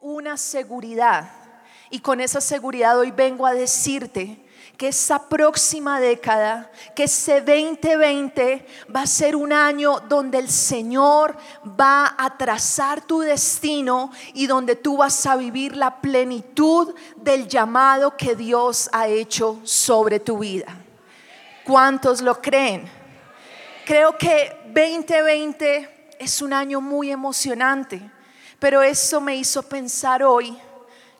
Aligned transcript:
una 0.00 0.36
seguridad 0.36 1.30
y 1.90 2.00
con 2.00 2.20
esa 2.20 2.40
seguridad 2.40 2.98
hoy 2.98 3.10
vengo 3.10 3.46
a 3.46 3.52
decirte 3.52 4.38
que 4.76 4.88
esa 4.88 5.28
próxima 5.28 6.00
década, 6.00 6.70
que 6.94 7.04
ese 7.04 7.40
2020 7.40 8.66
va 8.94 9.02
a 9.02 9.06
ser 9.06 9.36
un 9.36 9.52
año 9.52 10.00
donde 10.08 10.38
el 10.38 10.48
Señor 10.48 11.36
va 11.78 12.14
a 12.16 12.36
trazar 12.38 13.02
tu 13.02 13.20
destino 13.20 14.10
y 14.34 14.46
donde 14.46 14.76
tú 14.76 14.96
vas 14.96 15.26
a 15.26 15.36
vivir 15.36 15.76
la 15.76 16.00
plenitud 16.00 16.94
del 17.16 17.46
llamado 17.46 18.16
que 18.16 18.34
Dios 18.34 18.88
ha 18.92 19.08
hecho 19.08 19.60
sobre 19.64 20.18
tu 20.18 20.38
vida. 20.38 20.74
¿Cuántos 21.64 22.22
lo 22.22 22.40
creen? 22.40 22.88
Creo 23.84 24.16
que 24.16 24.56
2020 24.66 26.16
es 26.18 26.40
un 26.40 26.52
año 26.52 26.80
muy 26.80 27.10
emocionante, 27.10 28.10
pero 28.62 28.80
eso 28.80 29.20
me 29.20 29.34
hizo 29.34 29.60
pensar 29.64 30.22
hoy. 30.22 30.56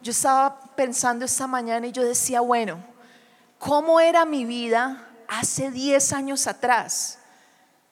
Yo 0.01 0.13
estaba 0.13 0.61
pensando 0.77 1.25
esta 1.25 1.49
mañana 1.49 1.89
y 1.89 1.91
yo 1.91 2.05
decía, 2.05 2.41
bueno, 2.41 2.79
¿cómo 3.59 3.99
era 3.99 4.25
mi 4.25 4.45
vida 4.45 5.09
hace 5.27 5.73
10 5.73 6.13
años 6.13 6.47
atrás? 6.47 7.19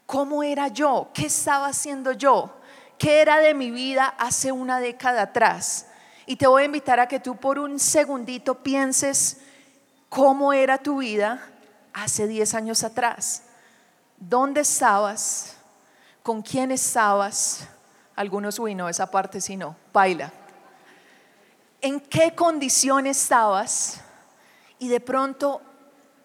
¿Cómo 0.07 0.45
era 0.45 0.69
yo? 0.69 1.11
¿Qué 1.13 1.27
estaba 1.27 1.67
haciendo 1.67 2.13
yo? 2.13 2.61
¿Qué 2.97 3.23
era 3.23 3.41
de 3.41 3.55
mi 3.55 3.73
vida 3.73 4.15
hace 4.19 4.53
una 4.53 4.79
década 4.79 5.23
atrás? 5.23 5.87
Y 6.27 6.37
te 6.37 6.47
voy 6.47 6.63
a 6.63 6.67
invitar 6.67 7.01
a 7.01 7.09
que 7.09 7.19
tú 7.19 7.35
por 7.35 7.59
un 7.59 7.81
segundito 7.81 8.63
pienses 8.63 9.39
cómo 10.09 10.53
era 10.53 10.79
tu 10.79 10.99
vida 10.99 11.45
hace 11.93 12.29
10 12.29 12.55
años 12.55 12.85
atrás. 12.85 13.43
¿Dónde 14.17 14.61
estabas? 14.61 15.57
¿Con 16.23 16.41
quién 16.41 16.71
estabas? 16.71 17.67
Algunos, 18.21 18.59
uy, 18.59 18.75
no, 18.75 18.87
esa 18.87 19.11
parte 19.11 19.41
sí 19.41 19.57
no, 19.57 19.75
baila. 19.95 20.31
¿En 21.81 21.99
qué 21.99 22.35
condición 22.35 23.07
estabas? 23.07 24.03
Y 24.79 24.89
de 24.89 25.01
pronto, 25.01 25.63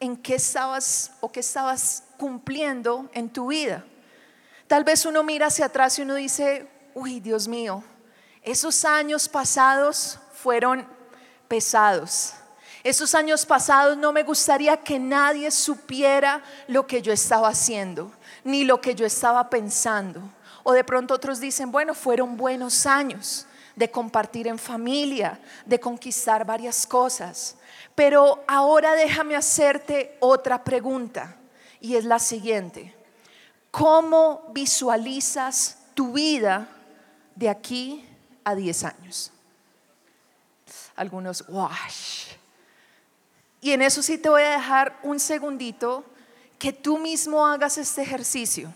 ¿en 0.02 0.18
qué 0.18 0.36
estabas 0.36 1.14
o 1.22 1.32
qué 1.32 1.40
estabas 1.40 2.04
cumpliendo 2.18 3.10
en 3.14 3.30
tu 3.30 3.48
vida? 3.48 3.86
Tal 4.68 4.84
vez 4.84 5.06
uno 5.06 5.24
mira 5.24 5.48
hacia 5.48 5.68
atrás 5.68 5.98
y 5.98 6.02
uno 6.02 6.16
dice, 6.16 6.68
uy, 6.96 7.22
Dios 7.22 7.48
mío, 7.48 7.82
esos 8.42 8.84
años 8.84 9.30
pasados 9.30 10.20
fueron 10.34 10.86
pesados 11.48 12.34
esos 12.86 13.16
años 13.16 13.48
pasados 13.48 13.98
no 13.98 14.12
me 14.12 14.22
gustaría 14.22 14.78
que 14.78 15.00
nadie 15.00 15.50
supiera 15.50 16.44
lo 16.68 16.86
que 16.86 17.02
yo 17.02 17.12
estaba 17.12 17.48
haciendo, 17.48 18.12
ni 18.44 18.64
lo 18.64 18.80
que 18.80 18.94
yo 18.94 19.08
estaba 19.08 19.50
pensando. 19.50 20.22
O 20.66 20.74
de 20.74 20.84
pronto 20.84 21.14
otros 21.14 21.40
dicen, 21.40 21.72
bueno, 21.72 21.94
fueron 21.94 22.36
buenos 22.36 22.86
años 22.86 23.48
de 23.78 23.90
compartir 23.90 24.48
en 24.48 24.60
familia, 24.60 25.40
de 25.66 25.80
conquistar 25.80 26.46
varias 26.46 26.86
cosas. 26.86 27.56
Pero 27.96 28.44
ahora 28.48 28.94
déjame 28.96 29.38
hacerte 29.38 30.18
otra 30.20 30.62
pregunta 30.64 31.38
y 31.80 31.96
es 31.96 32.04
la 32.04 32.20
siguiente. 32.20 32.94
¿Cómo 33.72 34.50
visualizas 34.52 35.78
tu 35.94 36.12
vida 36.12 36.68
de 37.36 37.48
aquí 37.48 38.06
a 38.44 38.56
10 38.56 38.84
años? 38.84 39.32
Algunos, 40.96 41.46
wash 41.48 42.36
y 43.66 43.72
en 43.72 43.82
eso 43.82 44.04
sí 44.04 44.20
te 44.20 44.30
voy 44.30 44.44
a 44.44 44.52
dejar 44.52 44.96
un 45.02 45.20
segundito 45.20 46.06
que 46.60 46.72
tú 46.72 47.00
mismo 47.00 47.48
hagas 47.48 47.80
este 47.80 48.04
ejercicio. 48.04 48.72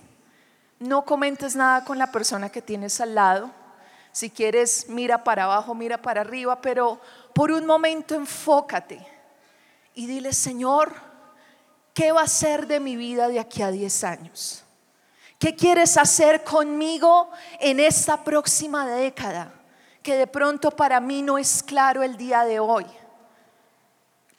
No 0.80 1.06
comentes 1.06 1.56
nada 1.56 1.84
con 1.84 1.98
la 1.98 2.12
persona 2.12 2.50
que 2.50 2.62
tienes 2.62 3.00
al 3.02 3.16
lado. 3.16 3.52
Si 4.12 4.30
quieres, 4.30 4.88
mira 4.90 5.24
para 5.24 5.44
abajo, 5.44 5.76
mira 5.76 6.02
para 6.02 6.22
arriba, 6.22 6.62
pero 6.62 7.00
por 7.34 7.52
un 7.52 7.66
momento 7.66 8.16
enfócate 8.16 9.06
y 9.94 10.08
dile, 10.08 10.34
Señor, 10.34 10.94
¿qué 11.94 12.12
va 12.12 12.24
a 12.24 12.28
ser 12.28 12.66
de 12.66 12.80
mi 12.80 12.96
vida 12.96 13.28
de 13.28 13.39
aquí 13.39 13.62
a 13.62 13.72
10 13.72 14.04
años? 14.04 14.64
¿Qué 15.38 15.56
quieres 15.56 15.98
hacer 15.98 16.44
conmigo 16.44 17.30
en 17.60 17.80
esta 17.80 18.23
próxima 18.23 18.88
década? 18.88 19.54
Que 20.02 20.16
de 20.16 20.28
pronto 20.28 20.72
para 20.72 21.00
mí 21.00 21.22
no 21.22 21.38
es 21.38 21.62
claro 21.62 22.02
el 22.02 22.18
día 22.18 22.44
de 22.45 22.60
hoy 22.60 22.86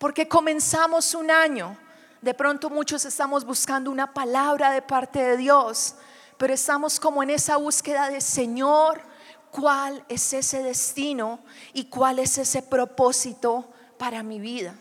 porque 0.01 0.27
comenzamos 0.27 1.15
un 1.15 1.31
año. 1.31 1.77
De 2.23 2.33
pronto 2.33 2.71
muchos 2.71 3.05
estamos 3.05 3.45
buscando 3.45 3.91
una 3.91 4.15
palabra 4.15 4.71
de 4.71 4.81
parte 4.81 5.23
de 5.23 5.37
Dios, 5.37 5.95
pero 6.41 6.55
estamos 6.55 6.99
como 6.99 7.23
en 7.23 7.29
esa 7.29 7.59
búsqueda 7.59 8.09
de 8.09 8.23
Señor, 8.23 9.03
¿cuál 9.51 10.03
es 10.09 10.33
ese 10.33 10.63
destino 10.63 11.39
y 11.75 11.85
cuál 11.85 12.19
es 12.19 12.39
ese 12.39 12.63
propósito 12.63 13.71
para 13.99 14.23
mi 14.23 14.41
vida? 14.41 14.75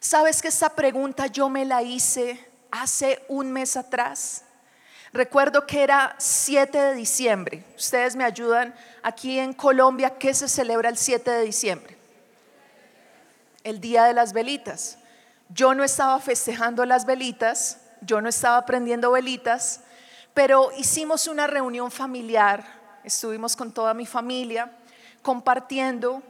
¿Sabes 0.00 0.42
que 0.42 0.48
esa 0.48 0.70
pregunta 0.70 1.28
yo 1.28 1.48
me 1.48 1.64
la 1.64 1.84
hice 1.84 2.44
hace 2.72 3.24
un 3.28 3.52
mes 3.52 3.76
atrás? 3.76 4.42
Recuerdo 5.12 5.68
que 5.68 5.84
era 5.84 6.16
7 6.18 6.78
de 6.78 6.94
diciembre. 6.94 7.64
Ustedes 7.76 8.16
me 8.16 8.24
ayudan 8.24 8.74
aquí 9.04 9.38
en 9.38 9.52
Colombia, 9.52 10.18
¿qué 10.18 10.34
se 10.34 10.48
celebra 10.48 10.88
el 10.88 10.98
7 10.98 11.30
de 11.30 11.42
diciembre? 11.42 11.96
el 13.62 13.80
día 13.80 14.04
de 14.04 14.14
las 14.14 14.32
velitas. 14.32 14.98
Yo 15.48 15.74
no 15.74 15.84
estaba 15.84 16.18
festejando 16.18 16.84
las 16.84 17.06
velitas, 17.06 17.78
yo 18.02 18.20
no 18.20 18.28
estaba 18.28 18.66
prendiendo 18.66 19.12
velitas, 19.12 19.80
pero 20.34 20.70
hicimos 20.76 21.28
una 21.28 21.46
reunión 21.46 21.90
familiar, 21.90 22.64
estuvimos 23.04 23.54
con 23.54 23.72
toda 23.72 23.94
mi 23.94 24.04
familia 24.04 24.76
compartiendo 25.22 26.22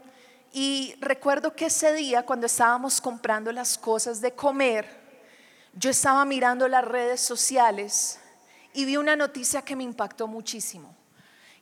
y 0.52 0.94
recuerdo 1.00 1.56
que 1.56 1.66
ese 1.66 1.92
día 1.94 2.24
cuando 2.24 2.46
estábamos 2.46 3.00
comprando 3.00 3.50
las 3.50 3.76
cosas 3.78 4.20
de 4.20 4.32
comer, 4.32 4.86
yo 5.72 5.90
estaba 5.90 6.24
mirando 6.24 6.68
las 6.68 6.84
redes 6.84 7.20
sociales 7.20 8.20
y 8.74 8.84
vi 8.84 8.96
una 8.96 9.16
noticia 9.16 9.62
que 9.62 9.74
me 9.74 9.82
impactó 9.84 10.28
muchísimo. 10.28 10.94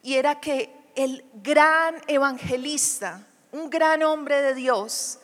Y 0.02 0.14
era 0.14 0.40
que 0.40 0.74
el 0.94 1.24
gran 1.42 1.96
evangelista, 2.08 3.24
un 3.52 3.70
gran 3.70 4.02
hombre 4.02 4.42
de 4.42 4.54
Dios, 4.54 5.20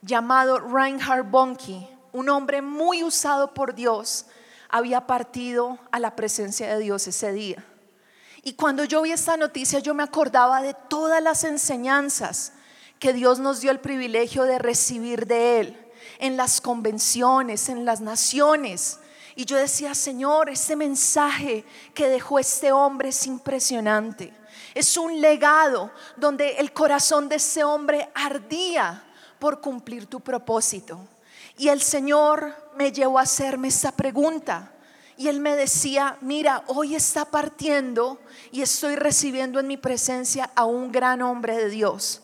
llamado 0.00 0.58
Reinhard 0.58 1.24
Bonnke, 1.24 1.88
un 2.12 2.28
hombre 2.28 2.62
muy 2.62 3.02
usado 3.02 3.52
por 3.52 3.74
Dios, 3.74 4.26
había 4.72 5.06
partido 5.06 5.78
a 5.92 6.00
la 6.00 6.16
presencia 6.16 6.74
de 6.74 6.82
Dios 6.82 7.06
ese 7.06 7.32
día. 7.32 7.64
Y 8.42 8.54
cuando 8.54 8.82
yo 8.84 9.02
vi 9.02 9.12
esta 9.12 9.36
noticia, 9.36 9.78
yo 9.78 9.94
me 9.94 10.02
acordaba 10.02 10.62
de 10.62 10.74
todas 10.88 11.22
las 11.22 11.44
enseñanzas 11.44 12.54
que 12.98 13.12
Dios 13.12 13.38
nos 13.38 13.60
dio 13.60 13.70
el 13.70 13.78
privilegio 13.78 14.44
de 14.44 14.58
recibir 14.58 15.26
de 15.26 15.60
Él 15.60 15.92
en 16.18 16.36
las 16.36 16.60
convenciones, 16.60 17.68
en 17.68 17.84
las 17.84 18.00
naciones. 18.00 18.98
Y 19.36 19.44
yo 19.44 19.56
decía, 19.56 19.94
Señor, 19.94 20.48
ese 20.48 20.74
mensaje 20.74 21.64
que 21.94 22.08
dejó 22.08 22.38
este 22.38 22.72
hombre 22.72 23.10
es 23.10 23.26
impresionante. 23.26 24.32
Es 24.74 24.96
un 24.96 25.20
legado 25.20 25.92
donde 26.16 26.56
el 26.56 26.72
corazón 26.72 27.28
de 27.28 27.36
ese 27.36 27.62
hombre 27.62 28.08
ardía 28.14 29.04
por 29.38 29.60
cumplir 29.60 30.06
tu 30.06 30.20
propósito. 30.20 30.98
Y 31.56 31.68
el 31.68 31.80
Señor 31.80 32.54
me 32.76 32.92
llevó 32.92 33.18
a 33.18 33.22
hacerme 33.22 33.68
esa 33.68 33.92
pregunta. 33.92 34.72
Y 35.16 35.28
Él 35.28 35.40
me 35.40 35.54
decía, 35.54 36.16
mira, 36.20 36.64
hoy 36.66 36.94
está 36.94 37.26
partiendo 37.26 38.20
y 38.50 38.62
estoy 38.62 38.96
recibiendo 38.96 39.60
en 39.60 39.66
mi 39.66 39.76
presencia 39.76 40.50
a 40.54 40.64
un 40.64 40.90
gran 40.90 41.22
hombre 41.22 41.56
de 41.56 41.68
Dios. 41.68 42.22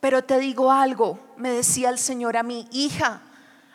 Pero 0.00 0.24
te 0.24 0.38
digo 0.38 0.72
algo, 0.72 1.20
me 1.36 1.50
decía 1.50 1.90
el 1.90 1.98
Señor 1.98 2.36
a 2.36 2.42
mí, 2.42 2.66
hija, 2.72 3.22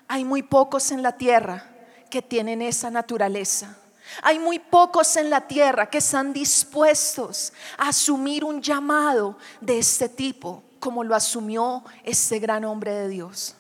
hay 0.08 0.26
muy 0.26 0.42
pocos 0.42 0.92
en 0.92 1.04
la 1.04 1.14
tierra 1.14 1.70
que 2.10 2.22
tienen 2.22 2.62
esa 2.62 2.90
naturaleza. 2.90 3.78
Hay 4.22 4.40
muy 4.40 4.60
pocos 4.60 5.16
en 5.16 5.30
la 5.30 5.42
tierra 5.42 5.90
que 5.90 5.98
están 6.00 6.34
dispuestos 6.34 7.54
a 7.78 7.90
asumir 7.90 8.44
un 8.44 8.62
llamado 8.62 9.38
de 9.62 9.80
este 9.80 10.10
tipo 10.10 10.64
como 10.80 11.04
lo 11.04 11.16
asumió 11.16 11.84
ese 12.04 12.40
gran 12.40 12.64
hombre 12.64 12.94
de 12.94 13.10
Dios. 13.10 13.56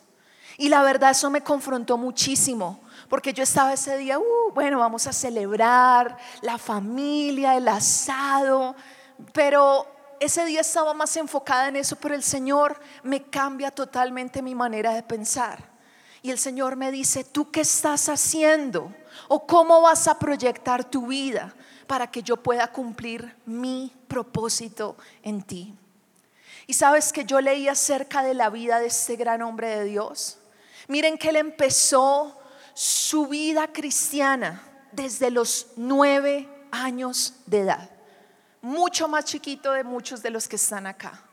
Y 0.57 0.69
la 0.69 0.83
verdad 0.83 1.11
eso 1.11 1.29
me 1.29 1.41
confrontó 1.41 1.97
muchísimo, 1.97 2.79
porque 3.09 3.33
yo 3.33 3.43
estaba 3.43 3.73
ese 3.73 3.97
día, 3.97 4.17
uh, 4.19 4.51
bueno, 4.53 4.79
vamos 4.79 5.05
a 5.07 5.13
celebrar 5.13 6.17
la 6.41 6.57
familia, 6.57 7.55
el 7.55 7.67
asado, 7.67 8.75
pero 9.33 9.85
ese 10.19 10.45
día 10.45 10.61
estaba 10.61 10.93
más 10.93 11.15
enfocada 11.17 11.67
en 11.67 11.75
eso, 11.75 11.95
pero 11.97 12.15
el 12.15 12.23
Señor 12.23 12.79
me 13.03 13.23
cambia 13.23 13.71
totalmente 13.71 14.41
mi 14.41 14.55
manera 14.55 14.93
de 14.93 15.03
pensar. 15.03 15.75
Y 16.21 16.31
el 16.31 16.39
Señor 16.39 16.75
me 16.75 16.91
dice, 16.91 17.23
¿tú 17.23 17.51
qué 17.51 17.61
estás 17.61 18.09
haciendo? 18.09 18.91
¿O 19.27 19.45
cómo 19.45 19.81
vas 19.81 20.07
a 20.07 20.17
proyectar 20.17 20.83
tu 20.83 21.07
vida 21.07 21.53
para 21.85 22.09
que 22.09 22.23
yo 22.23 22.37
pueda 22.37 22.67
cumplir 22.71 23.35
mi 23.45 23.93
propósito 24.07 24.97
en 25.21 25.43
ti? 25.43 25.75
Y 26.65 26.73
sabes 26.73 27.13
que 27.13 27.25
yo 27.25 27.41
leí 27.41 27.67
acerca 27.67 28.23
de 28.23 28.33
la 28.33 28.49
vida 28.49 28.79
de 28.79 28.87
este 28.87 29.15
gran 29.17 29.43
hombre 29.43 29.67
de 29.67 29.83
Dios. 29.83 30.39
Miren 30.87 31.17
que 31.17 31.29
él 31.29 31.37
empezó 31.37 32.39
su 32.73 33.27
vida 33.27 33.71
cristiana 33.71 34.61
desde 34.91 35.31
los 35.31 35.67
nueve 35.75 36.47
años 36.71 37.35
de 37.45 37.61
edad. 37.61 37.89
Mucho 38.61 39.07
más 39.07 39.25
chiquito 39.25 39.71
de 39.71 39.83
muchos 39.83 40.21
de 40.21 40.29
los 40.29 40.47
que 40.47 40.55
están 40.55 40.87
acá. 40.87 41.23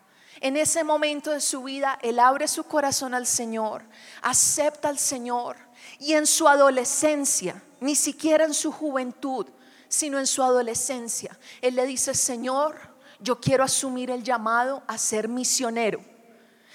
En 0.41 0.57
ese 0.57 0.83
momento 0.83 1.31
de 1.31 1.41
su 1.41 1.63
vida, 1.63 1.99
él 2.03 2.19
abre 2.19 2.49
su 2.49 2.65
corazón 2.65 3.15
al 3.15 3.27
Señor, 3.27 3.85
acepta 4.23 4.89
al 4.89 4.99
Señor 4.99 5.57
y 5.99 6.15
en 6.15 6.27
su 6.27 6.49
adolescencia, 6.49 7.63
ni 7.81 7.95
siquiera 7.95 8.45
en 8.45 8.55
su 8.55 8.73
juventud, 8.73 9.47
sino 9.89 10.19
en 10.19 10.27
su 10.27 10.43
adolescencia, 10.43 11.39
él 11.61 11.77
le 11.77 11.87
dice, 11.87 12.15
Señor, 12.15 12.77
yo 13.21 13.41
quiero 13.41 13.63
asumir 13.63 14.11
el 14.11 14.23
llamado 14.23 14.83
a 14.87 14.99
ser 14.99 15.29
misionero. 15.29 16.12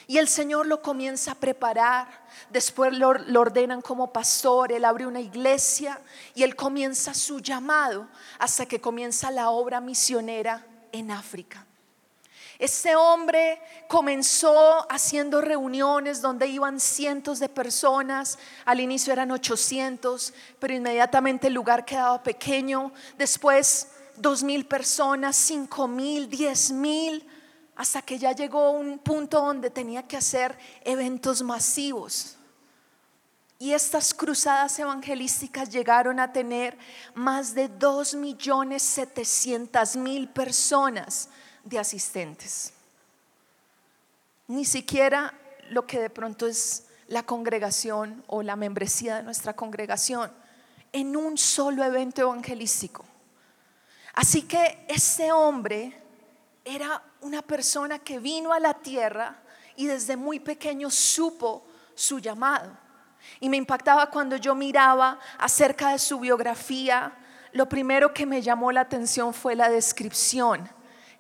Y 0.09 0.17
el 0.17 0.29
Señor 0.29 0.67
lo 0.67 0.81
comienza 0.81 1.33
a 1.33 1.35
preparar, 1.35 2.07
después 2.49 2.97
lo, 2.97 3.09
ordenan 3.09 3.81
como 3.81 4.13
pastor, 4.13 4.71
él 4.71 4.85
abre 4.85 5.05
una 5.05 5.19
iglesia 5.19 5.99
y 6.33 6.43
él 6.43 6.55
comienza 6.55 7.13
su 7.13 7.41
llamado 7.41 8.07
hasta 8.39 8.65
que 8.65 8.79
comienza 8.79 9.29
la 9.31 9.49
obra 9.49 9.81
misionera 9.81 10.65
en 10.93 11.11
África. 11.11 11.65
Ese 12.57 12.95
hombre 12.95 13.61
comenzó 13.89 14.89
haciendo 14.89 15.41
reuniones 15.41 16.21
donde 16.21 16.47
iban 16.47 16.79
cientos 16.79 17.39
de 17.39 17.49
personas. 17.49 18.39
Al 18.65 18.79
inicio 18.79 19.13
eran 19.13 19.29
800, 19.29 20.33
pero 20.57 20.73
inmediatamente 20.73 21.47
el 21.47 21.53
lugar 21.53 21.85
quedaba 21.85 22.23
pequeño. 22.23 22.93
Después 23.17 23.89
dos 24.15 24.41
mil 24.41 24.65
personas, 24.65 25.35
cinco 25.35 25.87
mil, 25.87 26.27
diez 26.29 26.71
mil, 26.71 27.27
hasta 27.77 28.01
que 28.01 28.17
ya 28.17 28.31
llegó 28.31 28.71
un 28.71 28.97
punto 28.97 29.39
donde 29.39 29.69
tenía 29.69 30.01
que 30.01 30.17
hacer 30.17 30.57
eventos 30.83 31.43
masivos. 31.43 32.35
Y 33.59 33.71
estas 33.71 34.15
cruzadas 34.15 34.77
evangelísticas 34.79 35.69
llegaron 35.69 36.19
a 36.19 36.33
tener 36.33 36.75
más 37.13 37.53
de 37.53 37.67
dos 37.67 38.15
millones 38.15 38.81
setecientas 38.81 39.95
mil 39.95 40.27
personas 40.27 41.29
de 41.63 41.77
asistentes. 41.77 42.73
Ni 44.47 44.65
siquiera 44.65 45.33
lo 45.69 45.85
que 45.85 45.99
de 45.99 46.09
pronto 46.09 46.47
es 46.47 46.85
la 47.07 47.23
congregación 47.23 48.23
o 48.25 48.41
la 48.41 48.55
membresía 48.55 49.17
de 49.17 49.23
nuestra 49.23 49.55
congregación 49.55 50.31
en 50.93 51.15
un 51.15 51.37
solo 51.37 51.83
evento 51.83 52.21
evangelístico. 52.21 53.05
Así 54.13 54.43
que 54.43 54.83
ese 54.87 55.31
hombre 55.31 55.95
era 56.65 57.03
una 57.21 57.41
persona 57.41 57.99
que 57.99 58.19
vino 58.19 58.53
a 58.53 58.59
la 58.59 58.73
tierra 58.73 59.41
y 59.75 59.85
desde 59.85 60.17
muy 60.17 60.39
pequeño 60.39 60.89
supo 60.89 61.65
su 61.95 62.19
llamado. 62.19 62.71
Y 63.39 63.49
me 63.49 63.57
impactaba 63.57 64.09
cuando 64.09 64.37
yo 64.37 64.55
miraba 64.55 65.19
acerca 65.37 65.91
de 65.91 65.99
su 65.99 66.19
biografía, 66.19 67.13
lo 67.51 67.67
primero 67.67 68.13
que 68.13 68.25
me 68.25 68.41
llamó 68.41 68.71
la 68.71 68.81
atención 68.81 69.33
fue 69.33 69.55
la 69.55 69.69
descripción 69.69 70.69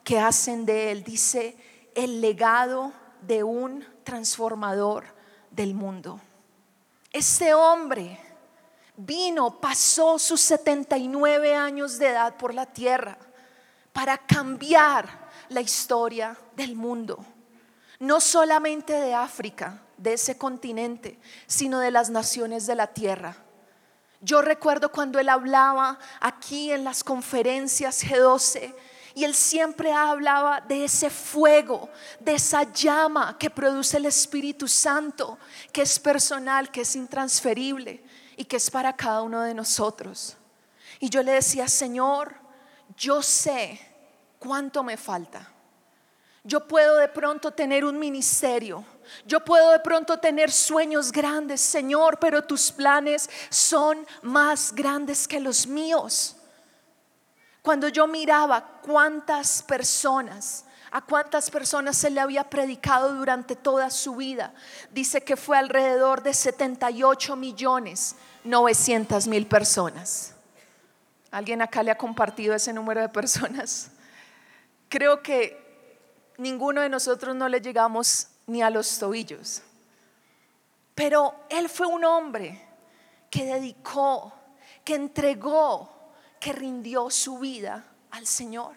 que 0.03 0.19
hacen 0.19 0.65
de 0.65 0.91
él. 0.91 1.03
Dice, 1.03 1.57
el 1.95 2.21
legado 2.21 2.93
de 3.21 3.43
un 3.43 3.85
transformador 4.03 5.05
del 5.51 5.73
mundo. 5.73 6.19
Este 7.11 7.53
hombre 7.53 8.19
vino, 8.97 9.61
pasó 9.61 10.17
sus 10.17 10.41
79 10.41 11.55
años 11.55 11.99
de 11.99 12.09
edad 12.09 12.35
por 12.35 12.53
la 12.53 12.65
tierra 12.65 13.17
para 13.93 14.17
cambiar 14.17 15.26
la 15.49 15.61
historia 15.61 16.37
del 16.55 16.75
mundo. 16.75 17.23
No 17.99 18.19
solamente 18.19 18.93
de 18.93 19.13
África, 19.13 19.81
de 19.97 20.13
ese 20.13 20.37
continente, 20.37 21.19
sino 21.47 21.79
de 21.79 21.91
las 21.91 22.09
naciones 22.09 22.67
de 22.67 22.75
la 22.75 22.87
tierra. 22.87 23.35
Yo 24.21 24.41
recuerdo 24.41 24.91
cuando 24.91 25.19
él 25.19 25.29
hablaba 25.29 25.99
aquí 26.19 26.71
en 26.71 26.83
las 26.83 27.03
conferencias 27.03 28.03
G12 28.03 28.73
y 29.13 29.23
él 29.23 29.33
siempre 29.33 29.91
hablaba 29.91 30.61
de 30.61 30.85
ese 30.85 31.09
fuego, 31.09 31.89
de 32.19 32.35
esa 32.35 32.71
llama 32.71 33.35
que 33.37 33.49
produce 33.49 33.97
el 33.97 34.05
Espíritu 34.05 34.67
Santo, 34.67 35.39
que 35.71 35.81
es 35.81 35.99
personal, 35.99 36.71
que 36.71 36.81
es 36.81 36.95
intransferible 36.95 38.03
y 38.35 38.45
que 38.45 38.57
es 38.57 38.69
para 38.69 38.95
cada 38.95 39.23
uno 39.23 39.41
de 39.41 39.55
nosotros. 39.55 40.37
Y 40.99 41.09
yo 41.09 41.23
le 41.23 41.33
decía, 41.33 41.67
Señor, 41.67 42.35
yo 42.95 43.23
sé 43.23 43.79
cuánto 44.39 44.83
me 44.83 44.97
falta. 44.97 45.47
Yo 46.43 46.65
puedo 46.65 46.95
de 46.95 47.09
pronto 47.09 47.51
tener 47.51 47.83
un 47.83 47.99
ministerio. 47.99 48.85
Yo 49.25 49.43
puedo 49.43 49.71
de 49.71 49.79
pronto 49.79 50.17
tener 50.17 50.51
sueños 50.51 51.11
grandes, 51.11 51.59
Señor, 51.59 52.19
pero 52.19 52.43
tus 52.43 52.71
planes 52.71 53.29
son 53.49 54.05
más 54.21 54.73
grandes 54.73 55.27
que 55.27 55.41
los 55.41 55.67
míos. 55.67 56.37
Cuando 57.61 57.89
yo 57.89 58.07
miraba 58.07 58.79
cuántas 58.81 59.61
personas, 59.61 60.63
a 60.89 61.01
cuántas 61.01 61.49
personas 61.49 61.97
se 61.97 62.09
le 62.09 62.21
había 62.21 62.49
predicado 62.49 63.13
durante 63.13 63.57
toda 63.57 63.89
su 63.89 64.15
vida, 64.15 64.53
dice 64.91 65.21
que 65.21 65.35
fue 65.35 65.57
alrededor 65.57 66.23
de 66.23 66.33
78 66.33 67.35
millones 67.35 68.15
900 68.45 69.27
mil 69.27 69.47
personas. 69.47 70.33
¿Alguien 71.29 71.61
acá 71.61 71.83
le 71.83 71.91
ha 71.91 71.97
compartido 71.97 72.55
ese 72.55 72.71
número 72.71 73.01
de 73.01 73.09
personas? 73.09 73.91
Creo 74.89 75.21
que 75.21 75.65
ninguno 76.37 76.81
de 76.81 76.89
nosotros 76.89 77.35
no 77.35 77.47
le 77.49 77.61
llegamos 77.61 78.27
ni 78.45 78.61
a 78.61 78.69
los 78.69 78.97
tobillos. 78.99 79.61
Pero 80.95 81.35
él 81.49 81.69
fue 81.69 81.87
un 81.87 82.03
hombre 82.05 82.61
que 83.29 83.45
dedicó, 83.45 84.33
que 84.83 84.95
entregó 84.95 85.97
que 86.39 86.53
rindió 86.53 87.09
su 87.09 87.39
vida 87.39 87.83
al 88.11 88.25
Señor. 88.25 88.75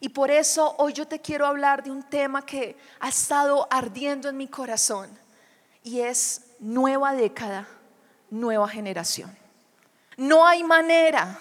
Y 0.00 0.08
por 0.08 0.30
eso 0.30 0.74
hoy 0.78 0.92
yo 0.92 1.06
te 1.06 1.20
quiero 1.20 1.46
hablar 1.46 1.82
de 1.82 1.90
un 1.90 2.02
tema 2.02 2.44
que 2.44 2.76
ha 3.00 3.08
estado 3.08 3.66
ardiendo 3.70 4.28
en 4.28 4.36
mi 4.36 4.48
corazón 4.48 5.10
y 5.82 6.00
es 6.00 6.42
nueva 6.58 7.12
década, 7.12 7.68
nueva 8.30 8.68
generación. 8.68 9.36
No 10.16 10.46
hay 10.46 10.64
manera 10.64 11.38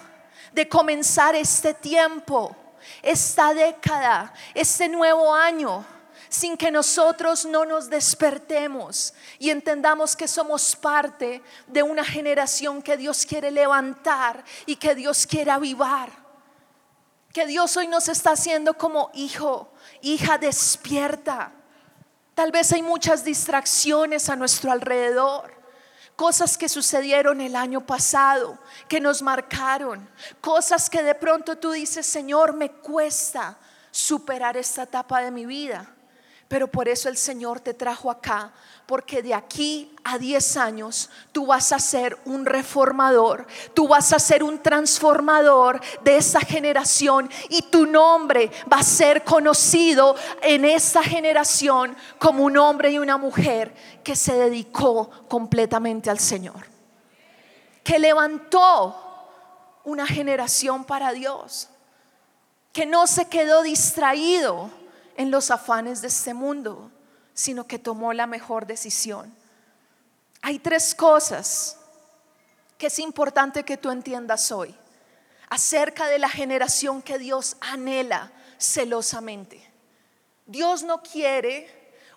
de 0.53 0.67
comenzar 0.67 1.35
este 1.35 1.73
tiempo, 1.73 2.55
esta 3.01 3.53
década, 3.53 4.33
este 4.53 4.89
nuevo 4.89 5.33
año 5.33 5.85
sin 6.29 6.55
que 6.55 6.69
nosotros 6.69 7.45
no 7.45 7.65
nos 7.65 7.89
despertemos 7.89 9.13
y 9.39 9.49
entendamos 9.49 10.15
que 10.15 10.27
somos 10.27 10.75
parte 10.75 11.41
de 11.67 11.81
una 11.81 12.05
generación 12.05 12.81
que 12.81 12.97
Dios 12.97 13.25
quiere 13.25 13.49
levantar 13.49 14.43
y 14.67 14.75
que 14.75 14.93
Dios 14.93 15.25
quiere 15.25 15.51
avivar. 15.51 16.11
Que 17.33 17.47
Dios 17.47 17.75
hoy 17.77 17.87
nos 17.87 18.07
está 18.09 18.31
haciendo 18.31 18.75
como 18.75 19.11
hijo, 19.13 19.71
hija 20.01 20.37
despierta. 20.37 21.51
Tal 22.35 22.51
vez 22.51 22.71
hay 22.71 22.81
muchas 22.83 23.23
distracciones 23.23 24.29
a 24.29 24.35
nuestro 24.35 24.71
alrededor 24.71 25.58
cosas 26.19 26.57
que 26.57 26.67
sucedieron 26.67 27.39
el 27.39 27.55
año 27.55 27.79
pasado, 27.79 28.59
que 28.89 28.99
nos 28.99 29.21
marcaron, 29.21 30.05
cosas 30.41 30.89
que 30.89 31.01
de 31.01 31.15
pronto 31.15 31.57
tú 31.57 31.71
dices, 31.71 32.05
Señor, 32.05 32.51
me 32.51 32.69
cuesta 32.69 33.57
superar 33.89 34.57
esta 34.57 34.83
etapa 34.83 35.21
de 35.21 35.31
mi 35.31 35.45
vida. 35.45 35.95
Pero 36.49 36.67
por 36.67 36.89
eso 36.89 37.09
el 37.09 37.15
Señor 37.15 37.59
te 37.59 37.75
trajo 37.75 38.09
acá, 38.09 38.51
porque 38.87 39.21
de 39.21 39.35
aquí 39.35 39.95
a 40.03 40.17
10 40.17 40.57
años 40.57 41.11
tú 41.31 41.45
vas 41.45 41.71
a 41.71 41.77
ser 41.77 42.17
un 42.25 42.43
reformador, 42.43 43.45
tú 43.75 43.87
vas 43.87 44.11
a 44.13 44.19
ser 44.19 44.41
un 44.43 44.57
transformador 44.57 45.79
de 46.01 46.17
esa 46.17 46.39
generación 46.39 47.29
y 47.49 47.61
tu 47.61 47.85
nombre 47.85 48.49
va 48.61 48.77
a 48.77 48.83
ser 48.83 49.23
conocido 49.23 50.15
en 50.41 50.65
esa 50.65 51.03
generación 51.03 51.95
como 52.17 52.43
un 52.43 52.57
hombre 52.57 52.89
y 52.89 52.97
una 52.97 53.17
mujer 53.17 53.71
que 54.03 54.15
se 54.15 54.33
dedicó 54.33 55.07
completamente 55.27 56.09
al 56.09 56.17
Señor, 56.17 56.65
que 57.83 57.99
levantó 57.99 58.95
una 59.83 60.07
generación 60.07 60.83
para 60.83 61.11
Dios, 61.11 61.69
que 62.73 62.87
no 62.87 63.05
se 63.05 63.29
quedó 63.29 63.61
distraído 63.61 64.78
en 65.19 65.31
los 65.31 65.51
afanes 65.51 66.01
de 66.01 66.07
este 66.07 66.33
mundo, 66.33 66.89
sino 67.33 67.67
que 67.67 67.77
tomó 67.77 68.13
la 68.13 68.25
mejor 68.25 68.65
decisión. 68.65 69.35
Hay 70.41 70.59
tres 70.59 70.95
cosas 70.95 71.75
que 72.77 72.87
es 72.87 72.99
importante 72.99 73.65
que 73.65 73.75
tú 73.75 73.91
entiendas 73.91 74.49
hoy 74.49 74.73
acerca 75.49 76.07
de 76.07 76.19
la 76.19 76.29
generación 76.29 77.01
que 77.01 77.19
Dios 77.19 77.57
anhela 77.59 78.31
celosamente. 78.57 79.61
Dios 80.45 80.83
no 80.83 81.03
quiere 81.03 81.67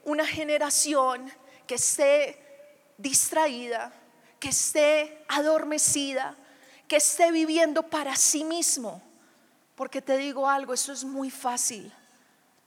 una 0.05 0.25
generación 0.25 1.29
que 1.67 1.75
esté 1.75 2.95
distraída, 2.99 3.93
que 4.39 4.51
esté 4.51 5.25
adormecida, 5.27 6.37
que 6.87 6.99
esté 6.99 7.33
viviendo 7.33 7.83
para 7.83 8.15
sí 8.15 8.45
mismo. 8.45 9.03
Porque 9.75 10.01
te 10.01 10.17
digo 10.19 10.49
algo, 10.49 10.73
eso 10.73 10.93
es 10.93 11.03
muy 11.03 11.33
fácil. 11.33 11.93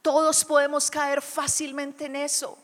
Todos 0.06 0.44
podemos 0.44 0.88
caer 0.88 1.20
fácilmente 1.20 2.04
en 2.04 2.14
eso, 2.14 2.56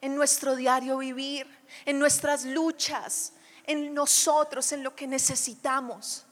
en 0.00 0.14
nuestro 0.14 0.54
diario 0.54 0.98
vivir, 0.98 1.44
en 1.84 1.98
nuestras 1.98 2.44
luchas, 2.44 3.32
en 3.64 3.92
nosotros, 3.92 4.70
en 4.70 4.84
lo 4.84 4.94
que 4.94 5.08
necesitamos. 5.08 6.24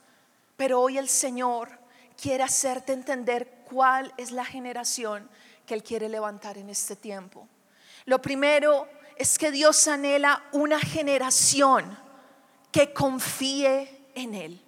Pero 0.55 0.79
hoy 0.79 0.97
el 0.97 1.09
Señor 1.09 1.77
quiere 2.15 2.45
hacerte 2.45 2.93
entender 2.93 3.65
cuál 3.69 4.13
es 4.15 4.31
la 4.31 4.45
generación 4.45 5.29
que 5.65 5.73
Él 5.73 5.83
quiere 5.83 6.07
levantar 6.07 6.57
en 6.57 6.69
este 6.69 6.95
tiempo. 6.95 7.45
Lo 8.05 8.21
primero 8.21 8.87
es 9.17 9.37
que 9.37 9.51
Dios 9.51 9.85
anhela 9.89 10.41
una 10.53 10.79
generación 10.79 11.99
que 12.71 12.93
confíe 12.93 14.07
en 14.15 14.33
Él. 14.33 14.61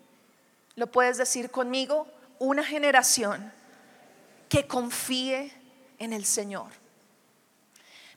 ¿Lo 0.75 0.87
puedes 0.91 1.15
decir 1.17 1.49
conmigo? 1.49 2.05
Una 2.37 2.65
generación 2.65 3.53
que 4.49 4.67
confíe 4.67 5.57
en 5.99 6.13
el 6.13 6.25
Señor. 6.25 6.71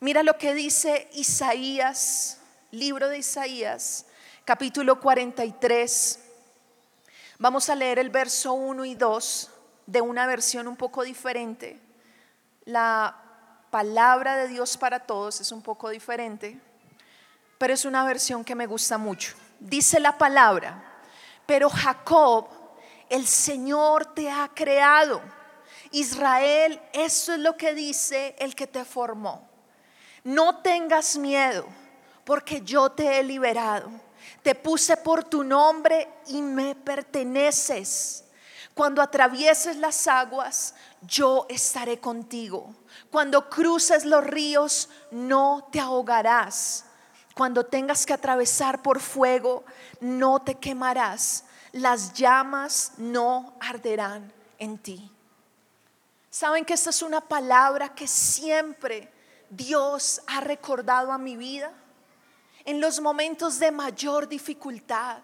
Mira 0.01 0.23
lo 0.23 0.39
que 0.39 0.55
dice 0.55 1.09
Isaías, 1.13 2.39
libro 2.71 3.09
de 3.09 3.19
Isaías, 3.19 4.07
capítulo 4.45 4.99
43. 4.99 6.19
Vamos 7.39 7.69
a 7.69 7.75
leer 7.75 7.99
el 7.99 8.11
verso 8.11 8.55
1 8.55 8.85
y 8.85 8.95
2 8.95 9.51
de 9.87 10.01
una 10.01 10.27
versión 10.27 10.67
un 10.69 10.77
poco 10.77 11.03
diferente. 11.03 11.79
La 12.65 13.17
palabra 13.71 14.37
de 14.37 14.49
Dios 14.49 14.77
para 14.77 15.01
todos 15.01 15.41
es 15.41 15.53
un 15.53 15.63
poco 15.63 15.89
diferente, 15.89 16.61
pero 17.59 17.75
es 17.75 17.85
una 17.85 18.05
versión 18.05 18.45
que 18.45 18.55
me 18.55 18.67
gusta 18.67 18.99
mucho. 18.99 19.35
Dice 19.59 20.01
la 20.01 20.19
palabra, 20.19 20.83
pero 21.47 21.71
Jacob, 21.71 22.49
el 23.09 23.27
Señor 23.27 24.15
te 24.15 24.31
ha 24.31 24.51
creado. 24.55 25.21
Israel, 25.93 26.81
eso 26.93 27.35
es 27.35 27.39
lo 27.39 27.57
que 27.57 27.75
dice 27.75 28.35
el 28.39 28.55
que 28.55 28.67
te 28.67 28.85
formó. 28.85 29.49
No 30.25 30.59
tengas 30.59 31.17
miedo, 31.17 31.67
porque 32.25 32.63
yo 32.63 32.91
te 32.91 33.19
he 33.19 33.23
liberado. 33.23 33.91
Te 34.43 34.55
puse 34.55 34.97
por 34.97 35.25
tu 35.25 35.45
nombre 35.45 36.09
y 36.29 36.43
me 36.43 36.75
perteneces. 36.75 38.25
Cuando 38.75 39.03
atravieses 39.03 39.77
las 39.77 40.07
aguas, 40.09 40.75
yo 41.03 41.47
estaré 41.49 42.01
contigo. 42.01 42.75
Cuando 43.11 43.51
cruces 43.51 44.05
los 44.05 44.25
ríos, 44.25 44.89
no 45.11 45.69
te 45.71 45.79
ahogarás. 45.79 46.87
Cuando 47.35 47.65
tengas 47.67 48.07
que 48.07 48.15
atravesar 48.15 48.83
por 48.83 49.01
fuego, 49.01 49.65
no 50.01 50.41
te 50.41 50.55
quemarás. 50.55 51.45
Las 51.73 52.13
llamas 52.15 52.93
no 52.97 53.55
arderán 53.61 54.33
en 54.59 54.79
ti. 54.79 55.11
¿Saben 56.33 56.65
que 56.65 56.73
esta 56.73 56.89
es 56.89 57.03
una 57.03 57.21
palabra 57.21 57.95
que 57.95 58.09
siempre 58.09 59.13
Dios 59.51 60.23
ha 60.27 60.41
recordado 60.41 61.13
a 61.13 61.19
mi 61.19 61.37
vida? 61.37 61.71
En 62.65 62.81
los 62.81 63.03
momentos 63.03 63.59
de 63.59 63.71
mayor 63.71 64.27
dificultad, 64.27 65.19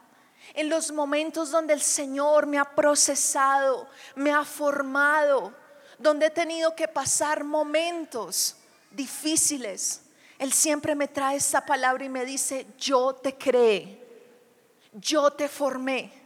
en 0.53 0.69
los 0.69 0.93
momentos 0.93 1.50
donde 1.50 1.73
el 1.73 1.81
Señor 1.81 2.47
me 2.47 2.59
ha 2.59 2.75
procesado, 2.75 3.88
me 4.17 4.33
ha 4.33 4.45
formado, 4.45 5.55
donde 5.99 6.27
he 6.27 6.31
tenido 6.31 6.77
que 6.77 6.87
pasar 6.87 7.43
momentos 7.43 8.57
difíciles, 8.91 10.03
Él 10.38 10.53
siempre 10.53 10.95
me 10.95 11.09
trae 11.09 11.38
esta 11.38 11.65
palabra 11.65 12.05
y 12.05 12.11
me 12.11 12.27
dice, 12.27 12.67
yo 12.77 13.15
te 13.15 13.35
creé, 13.35 14.07
yo 14.93 15.31
te 15.31 15.49
formé. 15.49 16.17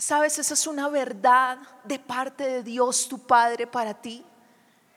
Sabes, 0.00 0.38
esa 0.38 0.54
es 0.54 0.66
una 0.66 0.88
verdad 0.88 1.58
de 1.84 1.98
parte 1.98 2.48
de 2.48 2.62
Dios, 2.62 3.06
tu 3.06 3.18
Padre, 3.18 3.66
para 3.66 3.92
ti. 3.92 4.24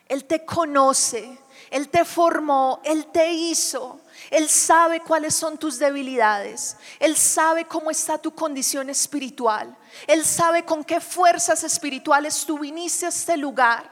Él 0.07 0.23
te 0.23 0.45
conoce, 0.45 1.37
Él 1.69 1.89
te 1.89 2.05
formó, 2.05 2.79
Él 2.85 3.07
te 3.07 3.29
hizo, 3.33 3.99
Él 4.31 4.47
sabe 4.47 5.01
cuáles 5.01 5.35
son 5.35 5.57
tus 5.57 5.77
debilidades, 5.77 6.77
Él 6.99 7.17
sabe 7.17 7.65
cómo 7.65 7.91
está 7.91 8.17
tu 8.17 8.33
condición 8.33 8.89
espiritual, 8.89 9.75
Él 10.07 10.23
sabe 10.23 10.63
con 10.63 10.85
qué 10.85 11.01
fuerzas 11.01 11.65
espirituales 11.65 12.45
tú 12.45 12.59
viniste 12.59 13.05
a 13.05 13.09
este 13.09 13.35
lugar, 13.35 13.89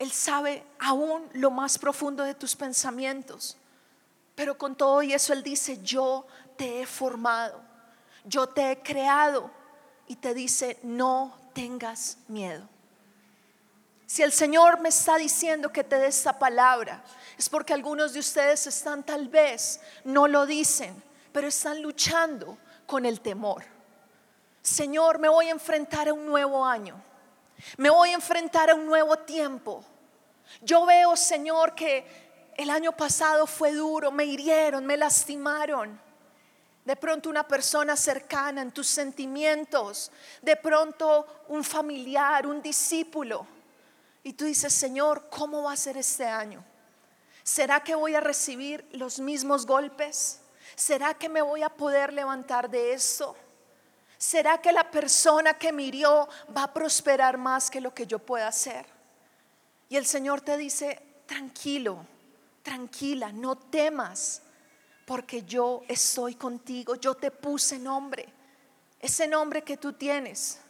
Él 0.00 0.10
sabe 0.10 0.64
aún 0.80 1.28
lo 1.34 1.52
más 1.52 1.78
profundo 1.78 2.24
de 2.24 2.34
tus 2.34 2.56
pensamientos, 2.56 3.56
pero 4.34 4.58
con 4.58 4.74
todo 4.74 5.00
y 5.02 5.12
eso 5.12 5.32
Él 5.32 5.44
dice, 5.44 5.80
yo 5.80 6.26
te 6.56 6.80
he 6.80 6.86
formado, 6.86 7.60
yo 8.24 8.48
te 8.48 8.72
he 8.72 8.82
creado 8.82 9.61
y 10.12 10.16
te 10.16 10.34
dice, 10.34 10.78
no 10.82 11.34
tengas 11.54 12.18
miedo. 12.28 12.68
Si 14.04 14.22
el 14.22 14.30
Señor 14.30 14.78
me 14.78 14.90
está 14.90 15.16
diciendo 15.16 15.72
que 15.72 15.84
te 15.84 15.96
dé 15.96 16.08
esta 16.08 16.38
palabra, 16.38 17.02
es 17.38 17.48
porque 17.48 17.72
algunos 17.72 18.12
de 18.12 18.20
ustedes 18.20 18.66
están 18.66 19.04
tal 19.04 19.28
vez, 19.28 19.80
no 20.04 20.28
lo 20.28 20.44
dicen, 20.44 21.02
pero 21.32 21.48
están 21.48 21.80
luchando 21.80 22.58
con 22.84 23.06
el 23.06 23.22
temor. 23.22 23.64
Señor, 24.60 25.18
me 25.18 25.30
voy 25.30 25.46
a 25.46 25.52
enfrentar 25.52 26.08
a 26.10 26.12
un 26.12 26.26
nuevo 26.26 26.62
año. 26.62 27.02
Me 27.78 27.88
voy 27.88 28.10
a 28.10 28.14
enfrentar 28.14 28.68
a 28.68 28.74
un 28.74 28.84
nuevo 28.84 29.16
tiempo. 29.16 29.82
Yo 30.60 30.84
veo, 30.84 31.16
Señor, 31.16 31.74
que 31.74 32.52
el 32.58 32.68
año 32.68 32.92
pasado 32.92 33.46
fue 33.46 33.72
duro, 33.72 34.12
me 34.12 34.26
hirieron, 34.26 34.84
me 34.84 34.98
lastimaron. 34.98 35.98
De 36.84 36.96
pronto 36.96 37.30
una 37.30 37.46
persona 37.46 37.96
cercana 37.96 38.60
en 38.62 38.72
tus 38.72 38.88
sentimientos, 38.88 40.10
de 40.40 40.56
pronto 40.56 41.44
un 41.48 41.62
familiar, 41.62 42.46
un 42.46 42.60
discípulo 42.60 43.46
y 44.24 44.32
tú 44.34 44.44
dices, 44.44 44.72
Señor, 44.72 45.28
¿cómo 45.30 45.62
va 45.62 45.72
a 45.72 45.76
ser 45.76 45.96
este 45.96 46.26
año? 46.26 46.64
¿Será 47.42 47.82
que 47.82 47.94
voy 47.94 48.14
a 48.14 48.20
recibir 48.20 48.86
los 48.92 49.18
mismos 49.18 49.66
golpes? 49.66 50.40
¿Será 50.76 51.14
que 51.14 51.28
me 51.28 51.42
voy 51.42 51.62
a 51.62 51.68
poder 51.68 52.12
levantar 52.12 52.70
de 52.70 52.92
esto? 52.92 53.36
¿Será 54.16 54.60
que 54.60 54.70
la 54.70 54.88
persona 54.88 55.54
que 55.54 55.72
me 55.72 55.82
hirió 55.82 56.28
va 56.56 56.64
a 56.64 56.72
prosperar 56.72 57.36
más 57.36 57.68
que 57.68 57.80
lo 57.80 57.92
que 57.92 58.06
yo 58.06 58.20
pueda 58.20 58.46
hacer? 58.46 58.86
Y 59.88 59.96
el 59.96 60.06
Señor 60.06 60.40
te 60.40 60.56
dice, 60.56 61.02
tranquilo, 61.26 62.06
tranquila, 62.62 63.32
no 63.32 63.56
temas, 63.56 64.42
porque 65.04 65.42
yo 65.42 65.82
estoy 65.88 66.34
contigo, 66.34 66.94
yo 66.94 67.14
te 67.14 67.30
puse 67.30 67.78
nombre, 67.78 68.32
ese 69.00 69.26
nombre 69.26 69.62
que 69.62 69.76
tú 69.76 69.92
tienes. 69.92 70.60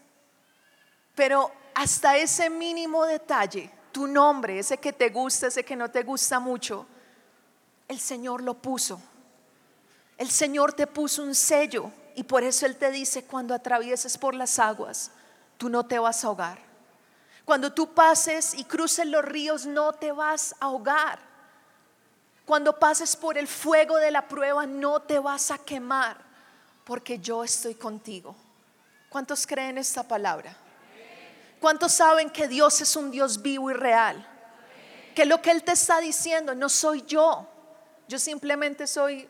Pero 1.14 1.52
hasta 1.74 2.16
ese 2.16 2.48
mínimo 2.48 3.04
detalle, 3.04 3.70
tu 3.92 4.06
nombre, 4.06 4.58
ese 4.58 4.78
que 4.78 4.92
te 4.92 5.10
gusta, 5.10 5.48
ese 5.48 5.64
que 5.64 5.76
no 5.76 5.90
te 5.90 6.02
gusta 6.02 6.40
mucho, 6.40 6.86
el 7.88 8.00
Señor 8.00 8.42
lo 8.42 8.54
puso. 8.54 9.00
El 10.16 10.30
Señor 10.30 10.72
te 10.72 10.86
puso 10.86 11.22
un 11.22 11.34
sello 11.34 11.90
y 12.14 12.24
por 12.24 12.42
eso 12.42 12.66
Él 12.66 12.76
te 12.76 12.90
dice, 12.90 13.24
cuando 13.24 13.54
atravieses 13.54 14.16
por 14.16 14.34
las 14.34 14.58
aguas, 14.58 15.10
tú 15.58 15.68
no 15.68 15.84
te 15.84 15.98
vas 15.98 16.24
a 16.24 16.28
ahogar. 16.28 16.58
Cuando 17.44 17.72
tú 17.72 17.92
pases 17.92 18.54
y 18.54 18.64
cruces 18.64 19.06
los 19.06 19.24
ríos, 19.24 19.66
no 19.66 19.92
te 19.92 20.12
vas 20.12 20.54
a 20.60 20.66
ahogar. 20.66 21.31
Cuando 22.44 22.78
pases 22.78 23.14
por 23.14 23.38
el 23.38 23.46
fuego 23.46 23.96
de 23.96 24.10
la 24.10 24.26
prueba, 24.26 24.66
no 24.66 25.00
te 25.00 25.18
vas 25.18 25.50
a 25.50 25.58
quemar, 25.58 26.16
porque 26.84 27.18
yo 27.18 27.44
estoy 27.44 27.74
contigo. 27.74 28.34
¿Cuántos 29.08 29.46
creen 29.46 29.78
esta 29.78 30.02
palabra? 30.02 30.56
¿Cuántos 31.60 31.92
saben 31.92 32.30
que 32.30 32.48
Dios 32.48 32.80
es 32.80 32.96
un 32.96 33.10
Dios 33.10 33.40
vivo 33.40 33.70
y 33.70 33.74
real? 33.74 34.26
Que 35.14 35.24
lo 35.24 35.40
que 35.40 35.52
Él 35.52 35.62
te 35.62 35.72
está 35.72 36.00
diciendo 36.00 36.54
no 36.54 36.68
soy 36.68 37.02
yo. 37.06 37.46
Yo 38.08 38.18
simplemente 38.18 38.86
soy 38.86 39.28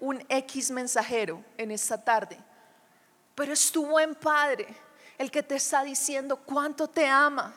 un 0.00 0.24
X 0.28 0.70
mensajero 0.70 1.44
en 1.58 1.70
esta 1.70 2.02
tarde. 2.02 2.38
Pero 3.34 3.52
es 3.52 3.70
tu 3.70 3.86
buen 3.86 4.14
Padre 4.14 4.66
el 5.18 5.30
que 5.30 5.42
te 5.42 5.56
está 5.56 5.82
diciendo 5.82 6.36
cuánto 6.36 6.88
te 6.88 7.06
ama 7.06 7.54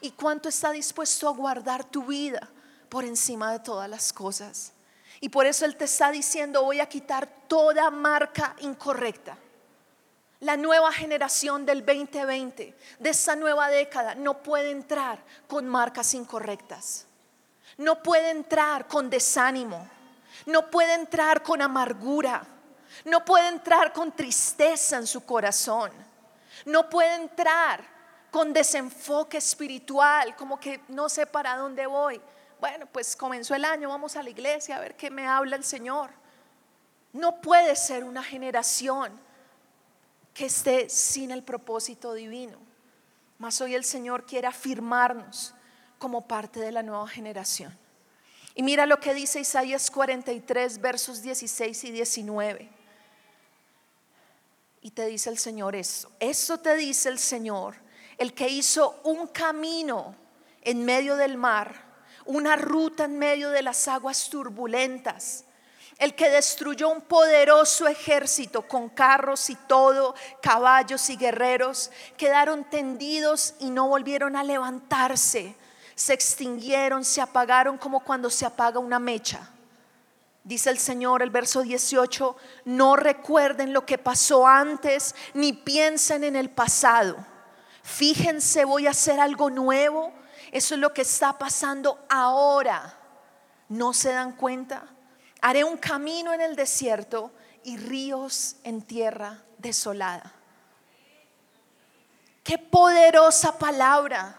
y 0.00 0.10
cuánto 0.10 0.48
está 0.48 0.72
dispuesto 0.72 1.28
a 1.28 1.32
guardar 1.32 1.84
tu 1.84 2.04
vida 2.04 2.48
por 2.88 3.04
encima 3.04 3.52
de 3.52 3.60
todas 3.60 3.88
las 3.88 4.12
cosas. 4.12 4.72
Y 5.20 5.28
por 5.28 5.46
eso 5.46 5.64
Él 5.64 5.76
te 5.76 5.84
está 5.84 6.10
diciendo, 6.10 6.62
voy 6.62 6.80
a 6.80 6.88
quitar 6.88 7.26
toda 7.48 7.90
marca 7.90 8.54
incorrecta 8.60 9.36
la 10.40 10.56
nueva 10.56 10.92
generación 10.92 11.66
del 11.66 11.84
2020, 11.84 12.74
de 12.98 13.10
esta 13.10 13.34
nueva 13.34 13.68
década, 13.68 14.14
no 14.14 14.40
puede 14.42 14.70
entrar 14.70 15.18
con 15.48 15.66
marcas 15.66 16.14
incorrectas. 16.14 17.06
No 17.76 18.02
puede 18.02 18.30
entrar 18.30 18.86
con 18.86 19.10
desánimo. 19.10 19.88
No 20.46 20.70
puede 20.70 20.94
entrar 20.94 21.42
con 21.42 21.60
amargura. 21.60 22.44
No 23.04 23.24
puede 23.24 23.48
entrar 23.48 23.92
con 23.92 24.12
tristeza 24.12 24.96
en 24.96 25.06
su 25.06 25.24
corazón. 25.24 25.90
No 26.64 26.88
puede 26.88 27.16
entrar 27.16 27.82
con 28.30 28.52
desenfoque 28.52 29.38
espiritual, 29.38 30.36
como 30.36 30.60
que 30.60 30.82
no 30.88 31.08
sé 31.08 31.26
para 31.26 31.56
dónde 31.56 31.86
voy. 31.86 32.20
Bueno, 32.60 32.86
pues 32.86 33.14
comenzó 33.14 33.54
el 33.54 33.64
año, 33.64 33.88
vamos 33.88 34.16
a 34.16 34.22
la 34.22 34.30
iglesia 34.30 34.76
a 34.76 34.80
ver 34.80 34.96
qué 34.96 35.10
me 35.10 35.26
habla 35.26 35.56
el 35.56 35.64
Señor. 35.64 36.10
No 37.12 37.40
puede 37.40 37.76
ser 37.76 38.04
una 38.04 38.22
generación 38.22 39.18
que 40.34 40.46
esté 40.46 40.88
sin 40.88 41.30
el 41.30 41.42
propósito 41.42 42.12
divino. 42.14 42.58
Mas 43.38 43.60
hoy 43.60 43.74
el 43.74 43.84
Señor 43.84 44.26
quiere 44.26 44.46
afirmarnos 44.48 45.54
como 45.98 46.26
parte 46.26 46.60
de 46.60 46.72
la 46.72 46.82
nueva 46.82 47.08
generación. 47.08 47.76
Y 48.54 48.62
mira 48.62 48.86
lo 48.86 48.98
que 48.98 49.14
dice 49.14 49.40
Isaías 49.40 49.90
43, 49.90 50.80
versos 50.80 51.22
16 51.22 51.84
y 51.84 51.90
19. 51.92 52.68
Y 54.82 54.90
te 54.90 55.06
dice 55.06 55.30
el 55.30 55.38
Señor 55.38 55.76
eso. 55.76 56.10
Eso 56.18 56.58
te 56.58 56.74
dice 56.76 57.08
el 57.08 57.20
Señor, 57.20 57.76
el 58.16 58.34
que 58.34 58.48
hizo 58.48 59.00
un 59.04 59.28
camino 59.28 60.16
en 60.62 60.84
medio 60.84 61.16
del 61.16 61.36
mar, 61.36 61.87
una 62.28 62.56
ruta 62.56 63.04
en 63.04 63.18
medio 63.18 63.48
de 63.50 63.62
las 63.62 63.88
aguas 63.88 64.28
turbulentas. 64.28 65.44
El 65.96 66.14
que 66.14 66.28
destruyó 66.28 66.90
un 66.90 67.00
poderoso 67.00 67.88
ejército 67.88 68.62
con 68.68 68.90
carros 68.90 69.48
y 69.48 69.56
todo, 69.56 70.14
caballos 70.42 71.08
y 71.08 71.16
guerreros, 71.16 71.90
quedaron 72.18 72.64
tendidos 72.64 73.54
y 73.58 73.70
no 73.70 73.88
volvieron 73.88 74.36
a 74.36 74.44
levantarse. 74.44 75.56
Se 75.94 76.12
extinguieron, 76.12 77.02
se 77.02 77.22
apagaron 77.22 77.78
como 77.78 78.00
cuando 78.00 78.28
se 78.28 78.44
apaga 78.44 78.78
una 78.78 78.98
mecha. 78.98 79.48
Dice 80.44 80.68
el 80.68 80.78
Señor, 80.78 81.22
el 81.22 81.30
verso 81.30 81.62
18, 81.62 82.36
no 82.66 82.94
recuerden 82.94 83.72
lo 83.72 83.86
que 83.86 83.96
pasó 83.96 84.46
antes, 84.46 85.14
ni 85.32 85.54
piensen 85.54 86.24
en 86.24 86.36
el 86.36 86.50
pasado. 86.50 87.16
Fíjense, 87.82 88.66
voy 88.66 88.86
a 88.86 88.90
hacer 88.90 89.18
algo 89.18 89.48
nuevo. 89.48 90.12
Eso 90.52 90.74
es 90.74 90.80
lo 90.80 90.92
que 90.92 91.02
está 91.02 91.38
pasando 91.38 92.04
ahora. 92.08 92.94
¿No 93.68 93.92
se 93.92 94.12
dan 94.12 94.32
cuenta? 94.32 94.84
Haré 95.40 95.64
un 95.64 95.76
camino 95.76 96.32
en 96.32 96.40
el 96.40 96.56
desierto 96.56 97.30
y 97.64 97.76
ríos 97.76 98.56
en 98.64 98.82
tierra 98.82 99.42
desolada. 99.58 100.32
Qué 102.42 102.58
poderosa 102.58 103.58
palabra. 103.58 104.34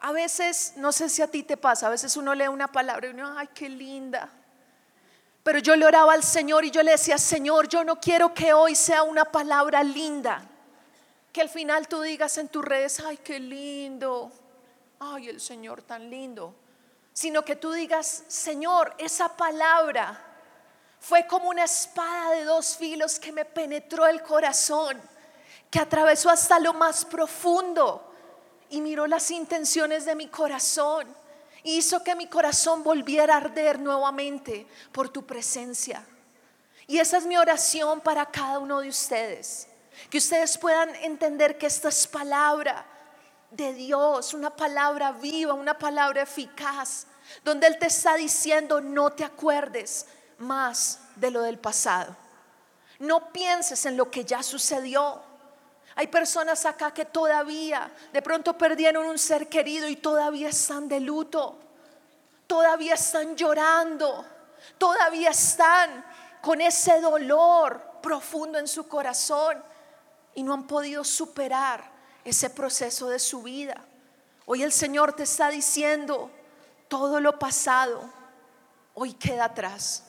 A 0.00 0.12
veces, 0.12 0.74
no 0.76 0.92
sé 0.92 1.08
si 1.08 1.20
a 1.20 1.28
ti 1.28 1.42
te 1.42 1.56
pasa, 1.56 1.88
a 1.88 1.90
veces 1.90 2.16
uno 2.16 2.34
lee 2.34 2.48
una 2.48 2.68
palabra 2.68 3.08
y 3.08 3.10
uno, 3.10 3.36
ay, 3.36 3.48
qué 3.54 3.68
linda. 3.68 4.30
Pero 5.42 5.58
yo 5.58 5.76
le 5.76 5.86
oraba 5.86 6.12
al 6.14 6.24
Señor 6.24 6.64
y 6.64 6.70
yo 6.70 6.82
le 6.82 6.92
decía, 6.92 7.18
Señor, 7.18 7.68
yo 7.68 7.84
no 7.84 8.00
quiero 8.00 8.34
que 8.34 8.52
hoy 8.52 8.74
sea 8.74 9.02
una 9.02 9.24
palabra 9.26 9.82
linda. 9.84 10.42
Que 11.32 11.40
al 11.40 11.48
final 11.48 11.86
tú 11.86 12.00
digas 12.00 12.38
en 12.38 12.48
tus 12.48 12.64
redes, 12.64 13.00
ay, 13.00 13.18
qué 13.18 13.38
lindo. 13.38 14.32
Ay, 14.98 15.28
el 15.28 15.40
Señor 15.40 15.82
tan 15.82 16.08
lindo. 16.10 16.54
Sino 17.12 17.44
que 17.44 17.56
tú 17.56 17.72
digas, 17.72 18.24
Señor, 18.28 18.94
esa 18.98 19.36
palabra 19.36 20.22
fue 21.00 21.26
como 21.26 21.48
una 21.48 21.64
espada 21.64 22.32
de 22.32 22.44
dos 22.44 22.76
filos 22.76 23.18
que 23.18 23.32
me 23.32 23.44
penetró 23.44 24.06
el 24.06 24.22
corazón, 24.22 25.00
que 25.70 25.78
atravesó 25.78 26.30
hasta 26.30 26.58
lo 26.58 26.74
más 26.74 27.04
profundo 27.04 28.12
y 28.68 28.80
miró 28.80 29.06
las 29.06 29.30
intenciones 29.30 30.04
de 30.04 30.14
mi 30.14 30.28
corazón 30.28 31.06
hizo 31.74 32.02
que 32.02 32.14
mi 32.14 32.26
corazón 32.26 32.82
volviera 32.82 33.34
a 33.34 33.38
arder 33.38 33.78
nuevamente 33.78 34.66
por 34.92 35.08
tu 35.08 35.26
presencia. 35.26 36.04
Y 36.86 36.98
esa 36.98 37.18
es 37.18 37.26
mi 37.26 37.36
oración 37.36 38.00
para 38.00 38.26
cada 38.26 38.58
uno 38.58 38.80
de 38.80 38.88
ustedes. 38.88 39.66
Que 40.10 40.18
ustedes 40.18 40.56
puedan 40.58 40.94
entender 40.96 41.58
que 41.58 41.66
esta 41.66 41.88
es 41.88 42.06
palabra 42.06 42.86
de 43.50 43.72
Dios, 43.74 44.34
una 44.34 44.50
palabra 44.50 45.12
viva, 45.12 45.54
una 45.54 45.78
palabra 45.78 46.22
eficaz, 46.22 47.06
donde 47.44 47.66
Él 47.66 47.78
te 47.78 47.86
está 47.86 48.14
diciendo 48.14 48.80
no 48.80 49.12
te 49.12 49.24
acuerdes 49.24 50.06
más 50.38 51.00
de 51.16 51.30
lo 51.30 51.42
del 51.42 51.58
pasado. 51.58 52.14
No 52.98 53.32
pienses 53.32 53.84
en 53.86 53.96
lo 53.96 54.10
que 54.10 54.24
ya 54.24 54.42
sucedió. 54.42 55.22
Hay 55.94 56.08
personas 56.08 56.64
acá 56.66 56.92
que 56.92 57.04
todavía 57.04 57.90
de 58.12 58.22
pronto 58.22 58.56
perdieron 58.56 59.06
un 59.06 59.18
ser 59.18 59.48
querido 59.48 59.88
y 59.88 59.96
todavía 59.96 60.48
están 60.48 60.88
de 60.88 61.00
luto. 61.00 61.58
Todavía 62.46 62.94
están 62.94 63.36
llorando. 63.36 64.24
Todavía 64.78 65.30
están 65.30 66.04
con 66.40 66.60
ese 66.60 67.00
dolor 67.00 67.82
profundo 68.02 68.58
en 68.58 68.68
su 68.68 68.86
corazón 68.88 69.62
y 70.34 70.42
no 70.42 70.54
han 70.54 70.66
podido 70.66 71.02
superar 71.02 71.95
ese 72.26 72.50
proceso 72.50 73.08
de 73.08 73.20
su 73.20 73.42
vida. 73.42 73.80
Hoy 74.46 74.64
el 74.64 74.72
Señor 74.72 75.14
te 75.14 75.22
está 75.22 75.48
diciendo, 75.48 76.30
todo 76.88 77.20
lo 77.20 77.38
pasado 77.38 78.12
hoy 78.94 79.12
queda 79.12 79.44
atrás. 79.46 80.02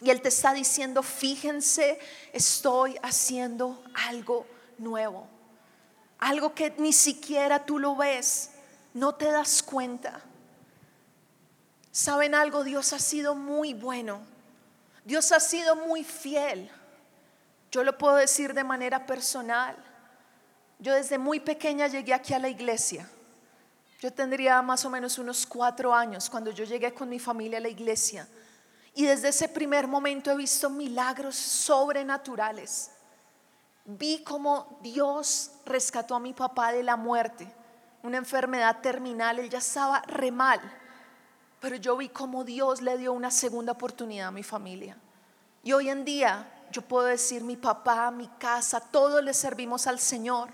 Y 0.00 0.10
Él 0.10 0.20
te 0.20 0.28
está 0.28 0.52
diciendo, 0.52 1.02
fíjense, 1.02 1.98
estoy 2.32 2.98
haciendo 3.02 3.82
algo 3.94 4.46
nuevo. 4.78 5.28
Algo 6.18 6.54
que 6.54 6.74
ni 6.78 6.92
siquiera 6.92 7.64
tú 7.64 7.78
lo 7.78 7.94
ves, 7.94 8.50
no 8.92 9.14
te 9.14 9.30
das 9.30 9.62
cuenta. 9.62 10.20
¿Saben 11.92 12.34
algo? 12.34 12.64
Dios 12.64 12.92
ha 12.92 12.98
sido 12.98 13.36
muy 13.36 13.74
bueno. 13.74 14.20
Dios 15.04 15.30
ha 15.30 15.40
sido 15.40 15.76
muy 15.76 16.02
fiel. 16.02 16.70
Yo 17.70 17.84
lo 17.84 17.96
puedo 17.96 18.16
decir 18.16 18.54
de 18.54 18.64
manera 18.64 19.06
personal. 19.06 19.76
Yo 20.78 20.94
desde 20.94 21.18
muy 21.18 21.40
pequeña 21.40 21.88
llegué 21.88 22.14
aquí 22.14 22.34
a 22.34 22.38
la 22.38 22.48
iglesia. 22.48 23.08
Yo 24.00 24.12
tendría 24.12 24.62
más 24.62 24.84
o 24.84 24.90
menos 24.90 25.18
unos 25.18 25.44
cuatro 25.44 25.92
años 25.92 26.30
cuando 26.30 26.50
yo 26.50 26.64
llegué 26.64 26.94
con 26.94 27.08
mi 27.08 27.18
familia 27.18 27.58
a 27.58 27.62
la 27.62 27.68
iglesia. 27.68 28.28
Y 28.94 29.04
desde 29.04 29.28
ese 29.28 29.48
primer 29.48 29.86
momento 29.86 30.30
he 30.30 30.36
visto 30.36 30.70
milagros 30.70 31.34
sobrenaturales 31.36 32.92
vi 33.88 34.22
cómo 34.22 34.78
Dios 34.82 35.50
rescató 35.64 36.14
a 36.14 36.20
mi 36.20 36.34
papá 36.34 36.72
de 36.72 36.82
la 36.82 36.96
muerte, 36.96 37.50
una 38.02 38.18
enfermedad 38.18 38.80
terminal, 38.82 39.38
él 39.38 39.48
ya 39.48 39.58
estaba 39.58 40.02
re 40.02 40.30
mal, 40.30 40.60
pero 41.58 41.76
yo 41.76 41.96
vi 41.96 42.10
cómo 42.10 42.44
Dios 42.44 42.82
le 42.82 42.98
dio 42.98 43.14
una 43.14 43.30
segunda 43.30 43.72
oportunidad 43.72 44.28
a 44.28 44.32
mi 44.32 44.42
familia. 44.42 44.96
Y 45.64 45.72
hoy 45.72 45.88
en 45.88 46.04
día 46.04 46.46
yo 46.70 46.82
puedo 46.82 47.06
decir, 47.06 47.42
mi 47.42 47.56
papá, 47.56 48.10
mi 48.10 48.28
casa, 48.38 48.78
todos 48.78 49.24
le 49.24 49.32
servimos 49.32 49.86
al 49.86 49.98
Señor. 49.98 50.50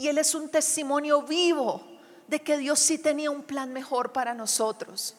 Y 0.00 0.06
Él 0.06 0.18
es 0.18 0.32
un 0.36 0.48
testimonio 0.48 1.22
vivo 1.22 1.84
de 2.28 2.40
que 2.40 2.56
Dios 2.56 2.78
sí 2.78 2.98
tenía 2.98 3.32
un 3.32 3.42
plan 3.42 3.72
mejor 3.72 4.12
para 4.12 4.32
nosotros. 4.32 5.16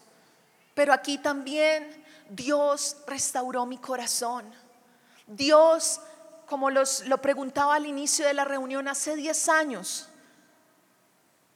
Pero 0.73 0.93
aquí 0.93 1.17
también 1.17 2.05
Dios 2.29 2.95
restauró 3.05 3.65
mi 3.65 3.77
corazón. 3.77 4.45
Dios 5.27 5.99
como 6.45 6.69
los, 6.69 7.05
lo 7.07 7.21
preguntaba 7.21 7.75
al 7.75 7.85
inicio 7.85 8.25
de 8.25 8.33
la 8.33 8.45
reunión 8.45 8.87
hace 8.87 9.17
10 9.17 9.49
años. 9.49 10.07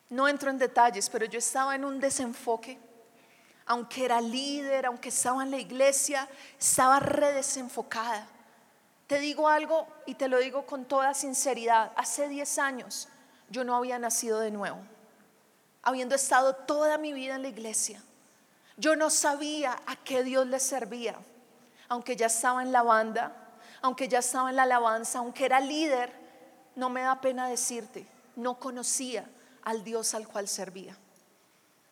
No 0.10 0.28
entro 0.28 0.50
en 0.50 0.58
detalles, 0.58 1.10
pero 1.10 1.26
yo 1.26 1.40
estaba 1.40 1.76
en 1.76 1.86
un 1.86 2.02
desenfoque. 2.02 2.78
Aunque 3.66 4.04
era 4.04 4.20
líder, 4.20 4.86
aunque 4.86 5.10
estaba 5.10 5.44
en 5.44 5.52
la 5.52 5.60
iglesia, 5.60 6.28
estaba 6.60 7.00
redesenfocada. 7.00 8.28
Te 9.08 9.20
digo 9.20 9.48
algo 9.48 9.88
y 10.06 10.16
te 10.16 10.28
lo 10.28 10.40
digo 10.40 10.66
con 10.66 10.84
toda 10.86 11.14
sinceridad. 11.14 11.94
Hace 11.96 12.28
10 12.28 12.58
años 12.60 13.08
yo 13.50 13.64
no 13.64 13.76
había 13.76 14.00
nacido 14.00 14.40
de 14.40 14.52
nuevo, 14.52 14.80
habiendo 15.82 16.16
estado 16.16 16.56
toda 16.56 16.98
mi 16.98 17.14
vida 17.14 17.36
en 17.36 17.44
la 17.44 17.48
iglesia. 17.50 18.02
Yo 18.78 18.96
no 18.96 19.10
sabía 19.10 19.80
a 19.86 19.96
qué 19.96 20.24
Dios 20.24 20.48
le 20.48 20.60
servía, 20.60 21.16
aunque 21.90 22.16
ya 22.16 22.28
estaba 22.28 22.64
en 22.64 22.72
la 22.72 22.82
banda, 22.82 23.36
aunque 23.82 24.08
ya 24.08 24.20
estaba 24.20 24.50
en 24.50 24.56
la 24.56 24.64
alabanza, 24.64 25.20
aunque 25.20 25.46
era 25.46 25.60
líder, 25.60 26.12
no 26.76 26.90
me 26.90 27.02
da 27.02 27.22
pena 27.22 27.48
decirte, 27.48 28.08
no 28.36 28.60
conocía 28.60 29.30
al 29.64 29.84
Dios 29.84 30.14
al 30.14 30.28
cual 30.28 30.48
servía. 30.48 30.98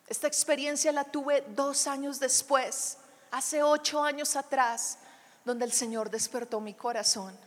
Esta 0.07 0.27
experiencia 0.27 0.91
la 0.91 1.03
tuve 1.03 1.41
dos 1.49 1.87
años 1.87 2.19
después, 2.19 2.97
hace 3.29 3.61
ocho 3.61 4.03
años 4.03 4.35
atrás, 4.35 4.97
donde 5.45 5.65
el 5.65 5.71
Señor 5.71 6.09
despertó 6.09 6.59
mi 6.59 6.73
corazón. 6.73 7.37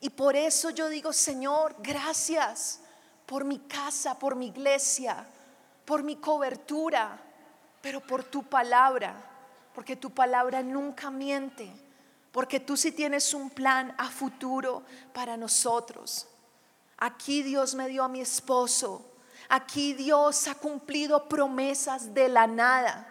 Y 0.00 0.10
por 0.10 0.36
eso 0.36 0.70
yo 0.70 0.88
digo, 0.88 1.12
Señor, 1.12 1.74
gracias 1.80 2.80
por 3.26 3.44
mi 3.44 3.58
casa, 3.60 4.18
por 4.18 4.36
mi 4.36 4.46
iglesia, 4.46 5.26
por 5.84 6.02
mi 6.02 6.16
cobertura, 6.16 7.18
pero 7.82 8.00
por 8.00 8.24
tu 8.24 8.44
palabra, 8.44 9.14
porque 9.74 9.96
tu 9.96 10.10
palabra 10.10 10.62
nunca 10.62 11.10
miente 11.10 11.86
porque 12.36 12.60
tú 12.60 12.76
sí 12.76 12.92
tienes 12.92 13.32
un 13.32 13.48
plan 13.48 13.94
a 13.96 14.10
futuro 14.10 14.82
para 15.14 15.38
nosotros. 15.38 16.28
Aquí 16.98 17.42
Dios 17.42 17.74
me 17.74 17.88
dio 17.88 18.04
a 18.04 18.08
mi 18.08 18.20
esposo. 18.20 19.10
Aquí 19.48 19.94
Dios 19.94 20.46
ha 20.46 20.54
cumplido 20.54 21.30
promesas 21.30 22.12
de 22.12 22.28
la 22.28 22.46
nada. 22.46 23.10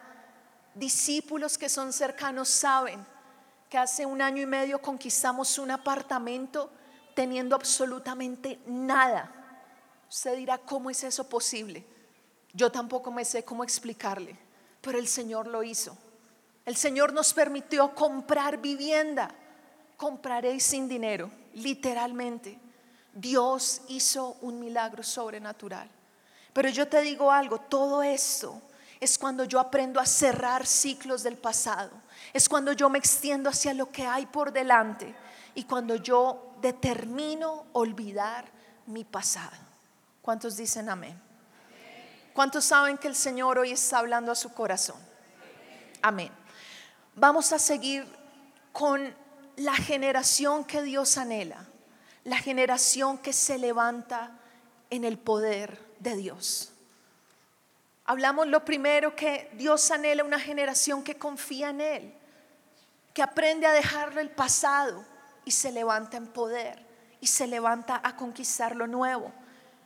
Discípulos 0.75 1.57
que 1.57 1.69
son 1.69 1.91
cercanos 1.91 2.49
saben 2.49 3.03
que 3.67 3.79
hace 3.79 4.05
un 4.05 4.21
año 4.21 4.43
y 4.43 4.45
medio 4.45 4.79
conquistamos 4.79 5.57
un 5.57 5.71
apartamento 5.71 6.69
teniendo 7.15 7.55
absolutamente 7.55 8.59
nada. 8.67 9.31
Usted 10.09 10.37
dirá, 10.37 10.57
¿cómo 10.57 10.89
es 10.89 11.03
eso 11.03 11.27
posible? 11.27 11.85
Yo 12.53 12.71
tampoco 12.71 13.11
me 13.11 13.25
sé 13.25 13.43
cómo 13.43 13.63
explicarle, 13.63 14.37
pero 14.81 14.97
el 14.97 15.07
Señor 15.07 15.47
lo 15.47 15.63
hizo. 15.63 15.97
El 16.65 16.75
Señor 16.75 17.13
nos 17.13 17.33
permitió 17.33 17.93
comprar 17.93 18.57
vivienda. 18.57 19.29
Compraré 19.97 20.59
sin 20.59 20.87
dinero, 20.87 21.29
literalmente. 21.53 22.59
Dios 23.13 23.81
hizo 23.87 24.37
un 24.41 24.59
milagro 24.59 25.03
sobrenatural. 25.03 25.89
Pero 26.53 26.69
yo 26.69 26.87
te 26.87 27.01
digo 27.01 27.31
algo, 27.31 27.59
todo 27.59 28.01
esto 28.01 28.61
es 28.99 29.17
cuando 29.17 29.43
yo 29.43 29.59
aprendo 29.59 29.99
a 29.99 30.05
cerrar 30.05 30.65
ciclos 30.65 31.23
del 31.23 31.37
pasado. 31.37 31.91
Es 32.33 32.49
cuando 32.49 32.71
yo 32.71 32.89
me 32.89 32.97
extiendo 32.97 33.49
hacia 33.49 33.73
lo 33.73 33.91
que 33.91 34.05
hay 34.05 34.25
por 34.25 34.51
delante 34.51 35.13
y 35.53 35.63
cuando 35.63 35.95
yo 35.95 36.55
determino 36.61 37.65
olvidar 37.73 38.45
mi 38.87 39.03
pasado. 39.03 39.64
¿Cuántos 40.25 40.57
dicen 40.57 40.89
amén? 40.89 41.21
¿Cuántos 42.33 42.65
saben 42.65 42.97
que 42.97 43.07
el 43.07 43.15
Señor 43.15 43.59
hoy 43.59 43.73
está 43.73 43.99
hablando 43.99 44.31
a 44.31 44.35
su 44.35 44.51
corazón? 44.51 44.97
Amén. 46.01 46.31
Vamos 47.13 47.53
a 47.53 47.59
seguir 47.59 48.07
con 48.71 49.15
la 49.57 49.75
generación 49.75 50.63
que 50.63 50.81
Dios 50.81 51.19
anhela, 51.19 51.67
la 52.23 52.39
generación 52.39 53.19
que 53.19 53.33
se 53.33 53.59
levanta 53.59 54.31
en 54.89 55.03
el 55.03 55.19
poder 55.19 55.77
de 55.99 56.15
Dios. 56.15 56.71
Hablamos 58.05 58.47
lo 58.47 58.65
primero 58.65 59.15
que 59.15 59.51
Dios 59.53 59.91
anhela 59.91 60.23
una 60.23 60.39
generación 60.39 61.03
que 61.03 61.19
confía 61.19 61.69
en 61.69 61.81
Él, 61.81 62.13
que 63.13 63.21
aprende 63.21 63.67
a 63.67 63.73
dejarle 63.73 64.21
el 64.21 64.31
pasado 64.31 65.05
y 65.45 65.51
se 65.51 65.71
levanta 65.71 66.17
en 66.17 66.25
poder 66.25 66.83
y 67.21 67.27
se 67.27 67.45
levanta 67.45 68.01
a 68.03 68.15
conquistar 68.15 68.75
lo 68.75 68.87
nuevo. 68.87 69.31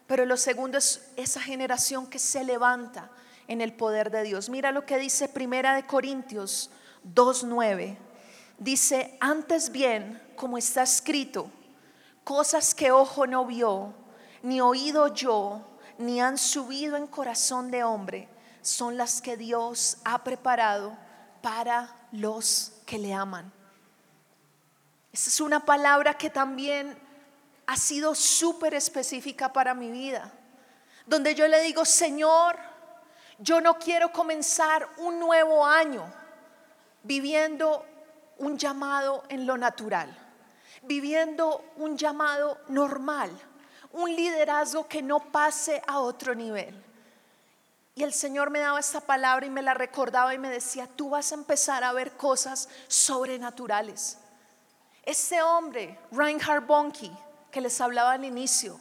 Pero 0.09 0.25
lo 0.25 0.37
segundo 0.37 0.79
es 0.79 1.07
esa 1.17 1.39
generación 1.39 2.07
que 2.07 2.17
se 2.17 2.43
levanta 2.43 3.11
en 3.47 3.61
el 3.61 3.73
poder 3.73 4.09
de 4.09 4.23
Dios. 4.23 4.49
Mira 4.49 4.71
lo 4.71 4.83
que 4.83 4.97
dice 4.97 5.29
Primera 5.29 5.75
de 5.75 5.85
Corintios 5.85 6.71
2:9. 7.03 7.95
Dice, 8.57 9.15
"Antes 9.19 9.71
bien, 9.71 10.19
como 10.35 10.57
está 10.57 10.81
escrito, 10.81 11.51
cosas 12.23 12.73
que 12.73 12.89
ojo 12.89 13.27
no 13.27 13.45
vio, 13.45 13.93
ni 14.41 14.61
oído 14.61 15.13
yo, 15.13 15.61
ni 15.99 16.19
han 16.19 16.39
subido 16.39 16.97
en 16.97 17.05
corazón 17.05 17.69
de 17.69 17.83
hombre, 17.83 18.27
son 18.63 18.97
las 18.97 19.21
que 19.21 19.37
Dios 19.37 19.99
ha 20.05 20.23
preparado 20.23 20.97
para 21.43 21.95
los 22.11 22.71
que 22.87 22.97
le 22.97 23.13
aman." 23.13 23.53
Esa 25.13 25.29
es 25.29 25.39
una 25.39 25.59
palabra 25.59 26.15
que 26.15 26.31
también 26.31 26.97
ha 27.69 27.75
sido 27.75 28.15
súper 28.15 28.73
específica 28.73 29.53
para 29.53 29.75
mi 29.75 29.91
vida, 29.91 30.31
donde 31.05 31.35
yo 31.35 31.47
le 31.47 31.61
digo, 31.61 31.85
Señor, 31.85 32.57
yo 33.37 33.61
no 33.61 33.77
quiero 33.77 34.11
comenzar 34.11 34.89
un 34.97 35.19
nuevo 35.19 35.63
año 35.63 36.11
viviendo 37.03 37.85
un 38.39 38.57
llamado 38.57 39.23
en 39.29 39.45
lo 39.45 39.55
natural, 39.55 40.09
viviendo 40.81 41.63
un 41.75 41.95
llamado 41.95 42.57
normal, 42.69 43.29
un 43.91 44.15
liderazgo 44.15 44.87
que 44.87 45.03
no 45.03 45.19
pase 45.31 45.83
a 45.85 45.99
otro 45.99 46.33
nivel. 46.33 46.73
Y 47.93 48.01
el 48.01 48.13
Señor 48.13 48.49
me 48.49 48.61
daba 48.61 48.79
esta 48.79 49.01
palabra 49.01 49.45
y 49.45 49.51
me 49.51 49.61
la 49.61 49.75
recordaba 49.75 50.33
y 50.33 50.39
me 50.39 50.49
decía, 50.49 50.87
tú 50.87 51.11
vas 51.11 51.31
a 51.31 51.35
empezar 51.35 51.83
a 51.83 51.93
ver 51.93 52.13
cosas 52.13 52.67
sobrenaturales. 52.87 54.17
Ese 55.03 55.43
hombre, 55.43 55.99
Reinhard 56.11 56.65
Bonnke, 56.65 57.11
que 57.51 57.61
les 57.61 57.79
hablaba 57.81 58.13
al 58.13 58.25
inicio. 58.25 58.79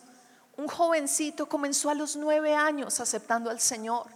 Un 0.57 0.69
jovencito 0.69 1.49
comenzó 1.49 1.91
a 1.91 1.95
los 1.95 2.17
nueve 2.17 2.55
años 2.55 3.01
aceptando 3.01 3.51
al 3.51 3.61
Señor 3.61 4.07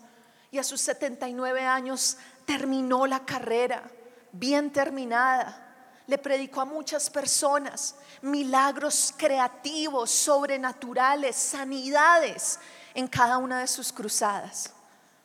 y 0.51 0.59
a 0.59 0.65
sus 0.65 0.81
79 0.81 1.65
años 1.65 2.17
terminó 2.45 3.07
la 3.07 3.25
carrera, 3.25 3.89
bien 4.33 4.73
terminada. 4.73 5.59
Le 6.07 6.19
predicó 6.19 6.61
a 6.61 6.67
muchas 6.67 7.09
personas 7.09 7.95
milagros 8.23 9.15
creativos, 9.17 10.11
sobrenaturales, 10.11 11.37
sanidades 11.37 12.59
en 12.95 13.07
cada 13.07 13.39
una 13.39 13.61
de 13.61 13.69
sus 13.69 13.93
cruzadas. 13.93 14.73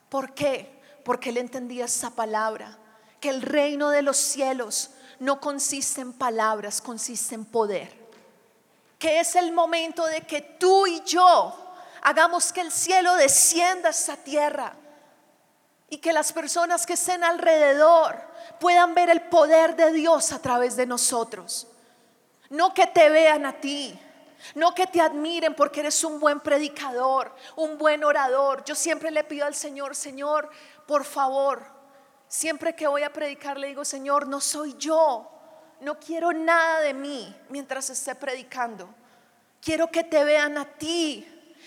¿Por 0.08 0.32
qué? 0.34 0.80
Porque 1.04 1.30
él 1.30 1.38
entendía 1.38 1.86
esa 1.86 2.10
palabra, 2.10 2.78
que 3.20 3.28
el 3.28 3.42
reino 3.42 3.90
de 3.90 4.02
los 4.02 4.16
cielos 4.16 4.90
no 5.18 5.40
consiste 5.40 6.00
en 6.00 6.12
palabras, 6.12 6.80
consiste 6.80 7.34
en 7.34 7.44
poder 7.44 7.97
que 8.98 9.20
es 9.20 9.36
el 9.36 9.52
momento 9.52 10.04
de 10.06 10.22
que 10.22 10.40
tú 10.40 10.86
y 10.86 11.00
yo 11.04 11.54
hagamos 12.02 12.52
que 12.52 12.60
el 12.60 12.72
cielo 12.72 13.14
descienda 13.14 13.88
a 13.88 13.92
esta 13.92 14.16
tierra 14.16 14.74
y 15.88 15.98
que 15.98 16.12
las 16.12 16.32
personas 16.32 16.84
que 16.84 16.94
estén 16.94 17.24
alrededor 17.24 18.16
puedan 18.60 18.94
ver 18.94 19.08
el 19.08 19.22
poder 19.22 19.76
de 19.76 19.92
Dios 19.92 20.32
a 20.32 20.40
través 20.40 20.76
de 20.76 20.86
nosotros. 20.86 21.66
No 22.50 22.74
que 22.74 22.86
te 22.86 23.08
vean 23.08 23.46
a 23.46 23.60
ti, 23.60 23.98
no 24.54 24.74
que 24.74 24.86
te 24.86 25.00
admiren 25.00 25.54
porque 25.54 25.80
eres 25.80 26.02
un 26.04 26.18
buen 26.18 26.40
predicador, 26.40 27.34
un 27.56 27.78
buen 27.78 28.04
orador. 28.04 28.64
Yo 28.64 28.74
siempre 28.74 29.10
le 29.10 29.24
pido 29.24 29.46
al 29.46 29.54
Señor, 29.54 29.94
Señor, 29.94 30.48
por 30.86 31.04
favor, 31.04 31.62
siempre 32.26 32.74
que 32.74 32.86
voy 32.86 33.02
a 33.02 33.12
predicar 33.12 33.58
le 33.58 33.68
digo, 33.68 33.84
Señor, 33.84 34.26
no 34.26 34.40
soy 34.40 34.74
yo, 34.78 35.37
no 35.80 35.98
quiero 35.98 36.32
nada 36.32 36.80
de 36.80 36.94
mí 36.94 37.34
mientras 37.48 37.90
esté 37.90 38.14
predicando. 38.14 38.88
Quiero 39.60 39.90
que 39.90 40.04
te 40.04 40.24
vean 40.24 40.56
a 40.58 40.64
ti, 40.64 41.26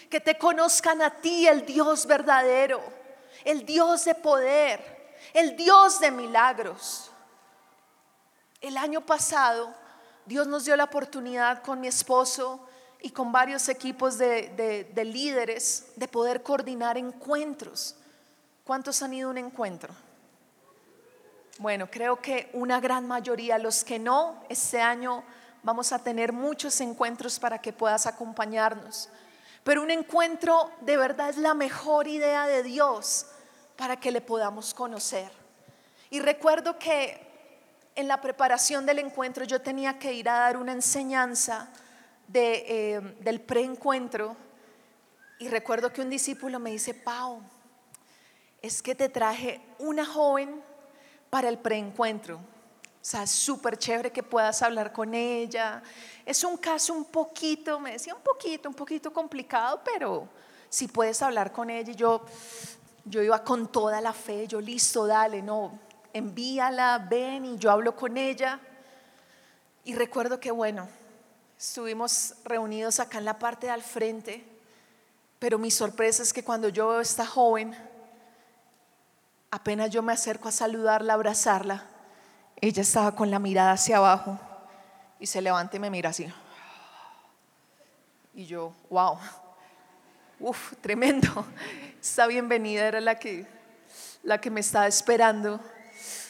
que 0.10 0.20
te 0.20 0.38
conozcan 0.38 1.02
a 1.02 1.10
ti, 1.22 1.48
el 1.48 1.66
Dios 1.66 2.06
verdadero, 2.06 2.82
el 3.44 3.66
Dios 3.66 4.06
de 4.06 4.16
poder, 4.16 5.16
el 5.34 5.56
Dios 5.56 6.00
de 6.00 6.12
milagros. 6.12 7.12
El 8.62 8.78
año 8.78 9.02
pasado 9.02 9.74
Dios 10.26 10.48
nos 10.48 10.66
dio 10.66 10.76
la 10.76 10.86
oportunidad 10.86 11.64
con 11.64 11.82
mi 11.82 11.88
esposo 11.88 12.68
y 13.02 13.10
con 13.10 13.32
varios 13.32 13.68
equipos 13.70 14.18
de, 14.18 14.92
líderes 15.04 15.92
de 15.96 16.08
poder 16.08 16.44
coordinar 16.44 16.98
encuentros. 16.98 17.96
¿Cuántos 18.64 19.02
han 19.02 19.14
ido 19.14 19.30
a 19.30 19.32
un 19.32 19.40
encuentro? 19.40 19.94
Bueno, 21.62 21.92
creo 21.92 22.20
que 22.20 22.50
una 22.54 22.80
gran 22.80 23.08
mayoría, 23.08 23.60
los 23.60 23.84
que 23.84 24.00
no, 24.00 24.44
este 24.50 24.82
año 24.82 25.24
vamos 25.62 25.92
a 25.92 26.00
tener 26.00 26.34
muchos 26.34 26.82
encuentros 26.82 27.38
para 27.40 27.62
que 27.62 27.72
puedas 27.72 28.08
acompañarnos. 28.08 29.10
Pero 29.64 29.84
un 29.84 29.92
encuentro 29.92 30.72
de 30.82 30.98
verdad 30.98 31.30
es 31.30 31.38
la 31.38 31.54
mejor 31.54 32.08
idea 32.08 32.48
de 32.48 32.64
Dios 32.64 33.28
para 33.78 34.00
que 34.00 34.10
le 34.10 34.22
podamos 34.22 34.74
conocer. 34.74 35.32
Y 36.10 36.20
recuerdo 36.20 36.80
que 36.80 37.22
en 37.94 38.08
la 38.08 38.20
preparación 38.22 38.88
del 38.88 38.98
encuentro 38.98 39.46
yo 39.46 39.62
tenía 39.62 40.00
que 40.00 40.14
ir 40.14 40.30
a 40.30 40.40
dar 40.40 40.58
una 40.58 40.72
enseñanza 40.72 41.70
de, 42.28 42.66
eh, 42.68 43.02
del 43.20 43.40
preencuentro. 43.40 44.36
Y 45.38 45.48
recuerdo 45.48 45.94
que 45.94 46.02
un 46.02 46.10
discípulo 46.10 46.58
me 46.58 46.72
dice, 46.72 46.96
Pau, 46.96 47.40
es 48.64 48.82
que 48.82 48.96
te 48.96 49.10
traje 49.10 49.62
una 49.78 50.08
joven 50.08 50.71
para 51.32 51.50
el 51.50 51.58
preencuentro. 51.58 52.36
O 52.36 53.04
sea, 53.04 53.26
súper 53.26 53.78
chévere 53.78 54.12
que 54.12 54.22
puedas 54.22 54.62
hablar 54.62 54.94
con 54.94 55.16
ella. 55.16 55.82
Es 56.24 56.44
un 56.44 56.58
caso 56.58 56.94
un 56.94 57.06
poquito, 57.06 57.80
me 57.80 57.94
decía 57.94 58.14
un 58.14 58.22
poquito, 58.22 58.70
un 58.70 58.76
poquito 58.76 59.12
complicado, 59.12 59.82
pero 59.84 60.28
si 60.70 60.88
puedes 60.88 61.20
hablar 61.24 61.52
con 61.52 61.72
ella. 61.72 61.94
Yo, 61.94 62.24
yo 63.06 63.24
iba 63.24 63.44
con 63.44 63.72
toda 63.72 64.00
la 64.02 64.14
fe, 64.14 64.46
yo 64.46 64.62
listo, 64.62 65.08
dale, 65.08 65.42
no, 65.42 65.80
envíala, 66.14 67.08
ven 67.10 67.46
y 67.46 67.58
yo 67.58 67.72
hablo 67.72 67.96
con 67.96 68.18
ella. 68.18 68.60
Y 69.84 69.96
recuerdo 69.96 70.40
que, 70.40 70.52
bueno, 70.52 70.88
estuvimos 71.58 72.36
reunidos 72.44 73.00
acá 73.00 73.18
en 73.18 73.26
la 73.26 73.40
parte 73.40 73.68
de 73.68 73.72
al 73.72 73.82
frente, 73.82 74.46
pero 75.40 75.58
mi 75.58 75.72
sorpresa 75.72 76.22
es 76.22 76.34
que 76.34 76.44
cuando 76.44 76.70
yo 76.70 76.90
veo 76.90 77.02
esta 77.02 77.26
joven, 77.26 77.76
Apenas 79.54 79.90
yo 79.90 80.02
me 80.02 80.14
acerco 80.14 80.48
a 80.48 80.52
saludarla, 80.54 81.12
a 81.12 81.16
abrazarla, 81.16 81.84
ella 82.62 82.82
estaba 82.82 83.14
con 83.14 83.30
la 83.30 83.38
mirada 83.38 83.74
hacia 83.74 83.98
abajo 83.98 84.40
y 85.20 85.28
se 85.28 85.42
levanta 85.42 85.76
y 85.76 85.80
me 85.80 85.90
mira 85.90 86.12
así. 86.12 86.26
Y 88.34 88.46
yo, 88.46 88.74
wow, 88.90 89.18
uff, 90.40 90.74
tremendo. 90.80 91.46
Esta 92.02 92.28
bienvenida 92.28 92.88
era 92.88 93.02
la 93.02 93.16
que, 93.16 93.46
la 94.24 94.40
que 94.40 94.50
me 94.50 94.62
estaba 94.62 94.88
esperando. 94.88 95.60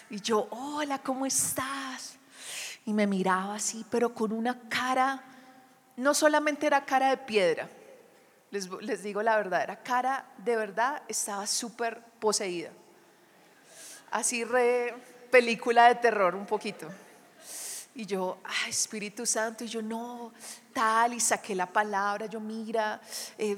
Y 0.09 0.19
yo, 0.19 0.47
hola, 0.49 0.97
¿cómo 0.97 1.27
estás? 1.27 2.17
Y 2.85 2.93
me 2.93 3.05
miraba 3.05 3.53
así, 3.53 3.85
pero 3.91 4.15
con 4.15 4.31
una 4.31 4.57
cara, 4.67 5.21
no 5.95 6.15
solamente 6.15 6.65
era 6.65 6.85
cara 6.85 7.11
de 7.11 7.17
piedra, 7.17 7.69
les, 8.49 8.67
les 8.81 9.03
digo 9.03 9.21
la 9.21 9.37
verdad, 9.37 9.61
era 9.61 9.83
cara 9.83 10.25
de 10.39 10.55
verdad, 10.55 11.03
estaba 11.07 11.45
súper 11.45 12.01
poseída 12.19 12.71
así 14.11 14.43
re 14.43 14.93
película 15.31 15.87
de 15.87 15.95
terror 15.95 16.35
un 16.35 16.45
poquito. 16.45 16.87
Y 17.93 18.05
yo, 18.05 18.37
ay, 18.43 18.69
Espíritu 18.69 19.25
Santo, 19.25 19.65
y 19.65 19.67
yo 19.67 19.81
no, 19.81 20.31
tal, 20.73 21.13
y 21.13 21.19
saqué 21.19 21.53
la 21.53 21.65
palabra, 21.65 22.25
yo 22.25 22.39
mira, 22.39 23.01
eh, 23.37 23.57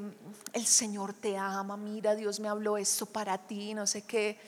el 0.53 0.65
Señor 0.65 1.13
te 1.13 1.37
ama, 1.37 1.77
mira, 1.77 2.15
Dios 2.15 2.39
me 2.39 2.47
habló 2.47 2.77
esto 2.77 3.05
para 3.05 3.37
ti, 3.37 3.75
no 3.75 3.85
sé 3.85 4.03
qué. 4.03 4.39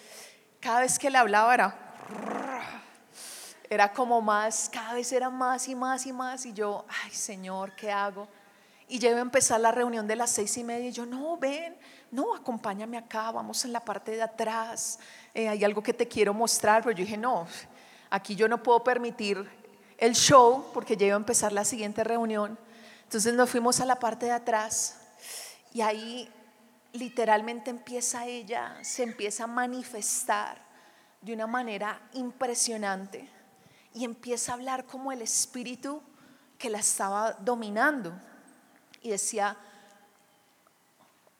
Cada 0.59 0.79
vez 0.79 0.97
que 0.97 1.11
le 1.11 1.19
hablaba 1.19 1.53
era, 1.53 1.77
era 3.69 3.93
como 3.93 4.21
más, 4.21 4.69
cada 4.73 4.95
vez 4.95 5.11
era 5.11 5.29
más 5.29 5.67
y 5.67 5.75
más 5.75 6.05
y 6.07 6.13
más, 6.13 6.45
y 6.47 6.53
yo, 6.53 6.85
ay, 7.03 7.11
Señor, 7.11 7.75
¿qué 7.75 7.91
hago? 7.91 8.27
Y 8.87 8.97
ya 8.97 9.09
a 9.09 9.19
empezar 9.19 9.59
la 9.59 9.71
reunión 9.71 10.07
de 10.07 10.15
las 10.15 10.31
seis 10.31 10.57
y 10.57 10.63
media, 10.63 10.89
y 10.89 10.93
yo, 10.93 11.05
no, 11.05 11.37
ven, 11.37 11.75
no, 12.11 12.35
acompáñame 12.35 12.97
acá, 12.97 13.31
vamos 13.31 13.65
en 13.65 13.73
la 13.73 13.79
parte 13.79 14.11
de 14.11 14.21
atrás, 14.21 14.99
eh, 15.33 15.49
hay 15.49 15.63
algo 15.63 15.83
que 15.83 15.93
te 15.93 16.07
quiero 16.07 16.33
mostrar, 16.33 16.83
pero 16.83 16.95
yo 16.95 17.03
dije, 17.03 17.17
no, 17.17 17.47
aquí 18.09 18.35
yo 18.35 18.47
no 18.47 18.61
puedo 18.61 18.83
permitir 18.83 19.47
el 19.97 20.13
show 20.13 20.65
porque 20.73 20.97
ya 20.97 21.07
a 21.07 21.15
empezar 21.15 21.51
la 21.51 21.65
siguiente 21.65 22.03
reunión. 22.03 22.57
Entonces 23.03 23.33
nos 23.33 23.49
fuimos 23.49 23.79
a 23.79 23.85
la 23.85 23.99
parte 23.99 24.25
de 24.25 24.31
atrás 24.31 24.99
y 25.73 25.81
ahí 25.81 26.29
literalmente 26.93 27.69
empieza 27.69 28.25
ella, 28.25 28.77
se 28.81 29.03
empieza 29.03 29.43
a 29.43 29.47
manifestar 29.47 30.63
de 31.21 31.33
una 31.33 31.47
manera 31.47 31.99
impresionante 32.13 33.29
y 33.93 34.03
empieza 34.03 34.51
a 34.51 34.55
hablar 34.55 34.85
como 34.85 35.11
el 35.11 35.21
espíritu 35.21 36.01
que 36.57 36.69
la 36.69 36.79
estaba 36.79 37.33
dominando. 37.33 38.13
Y 39.01 39.09
decía, 39.09 39.57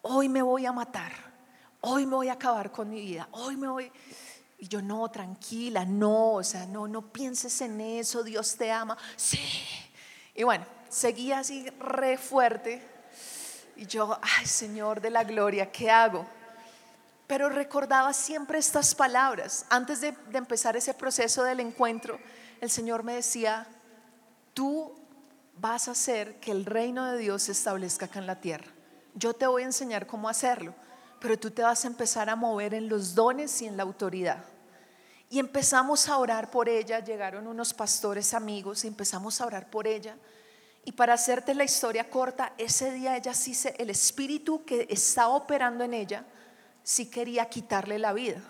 hoy 0.07 0.29
me 0.29 0.41
voy 0.41 0.65
a 0.65 0.71
matar, 0.71 1.11
hoy 1.81 2.05
me 2.05 2.15
voy 2.15 2.29
a 2.29 2.33
acabar 2.33 2.71
con 2.71 2.89
mi 2.89 3.01
vida, 3.01 3.27
hoy 3.31 3.57
me 3.57 3.67
voy... 3.67 3.91
Y 4.57 4.69
yo, 4.69 4.81
no, 4.81 5.09
tranquila, 5.09 5.83
no, 5.83 6.33
o 6.35 6.43
sea, 6.43 6.65
no, 6.65 6.87
no 6.87 7.01
pienses 7.11 7.59
en 7.59 7.81
eso, 7.81 8.23
Dios 8.23 8.55
te 8.55 8.71
ama. 8.71 8.97
Sí. 9.17 9.39
Y 10.33 10.43
bueno, 10.43 10.65
seguía 10.87 11.39
así 11.39 11.69
re 11.79 12.17
fuerte. 12.17 12.81
Y 13.75 13.85
yo, 13.85 14.17
ay 14.21 14.45
Señor 14.45 15.01
de 15.01 15.09
la 15.09 15.25
gloria, 15.25 15.71
¿qué 15.71 15.91
hago? 15.91 16.25
Pero 17.27 17.49
recordaba 17.49 18.13
siempre 18.13 18.59
estas 18.59 18.95
palabras. 18.95 19.65
Antes 19.69 19.99
de, 19.99 20.13
de 20.13 20.37
empezar 20.37 20.77
ese 20.77 20.93
proceso 20.93 21.43
del 21.43 21.59
encuentro, 21.59 22.17
el 22.61 22.69
Señor 22.69 23.03
me 23.03 23.15
decía, 23.15 23.67
tú 24.53 24.95
vas 25.57 25.89
a 25.89 25.91
hacer 25.91 26.39
que 26.39 26.51
el 26.51 26.65
reino 26.65 27.11
de 27.11 27.17
Dios 27.17 27.43
se 27.43 27.51
establezca 27.51 28.05
acá 28.05 28.19
en 28.19 28.27
la 28.27 28.39
tierra. 28.39 28.74
Yo 29.15 29.34
te 29.34 29.47
voy 29.47 29.63
a 29.63 29.65
enseñar 29.65 30.06
cómo 30.06 30.28
hacerlo, 30.28 30.75
pero 31.21 31.39
tú 31.39 31.49
te 31.49 31.62
vas 31.62 31.86
a 31.86 31.88
empezar 31.88 32.30
a 32.30 32.36
mover 32.36 32.73
en 32.73 32.89
los 32.89 33.15
dones 33.15 33.62
y 33.62 33.65
en 33.65 33.78
la 33.78 33.84
autoridad. 33.84 34.43
Y 35.30 35.39
empezamos 35.39 36.08
a 36.10 36.17
orar 36.17 36.51
por 36.51 36.67
ella, 36.67 36.99
llegaron 36.99 37.47
unos 37.47 37.73
pastores 37.73 38.34
amigos 38.34 38.84
y 38.84 38.88
empezamos 38.88 39.39
a 39.39 39.45
orar 39.45 39.69
por 39.69 39.88
ella. 39.88 40.17
Y 40.84 40.91
para 40.91 41.13
hacerte 41.13 41.56
la 41.56 41.63
historia 41.63 42.10
corta, 42.10 42.54
ese 42.58 42.91
día 42.91 43.15
ella 43.15 43.34
sí 43.34 43.56
se, 43.56 43.69
el 43.80 43.89
espíritu 43.89 44.65
que 44.65 44.86
estaba 44.89 45.34
operando 45.34 45.84
en 45.84 45.93
ella, 45.93 46.25
sí 46.84 47.10
quería 47.10 47.49
quitarle 47.49 47.97
la 47.97 48.13
vida. 48.13 48.41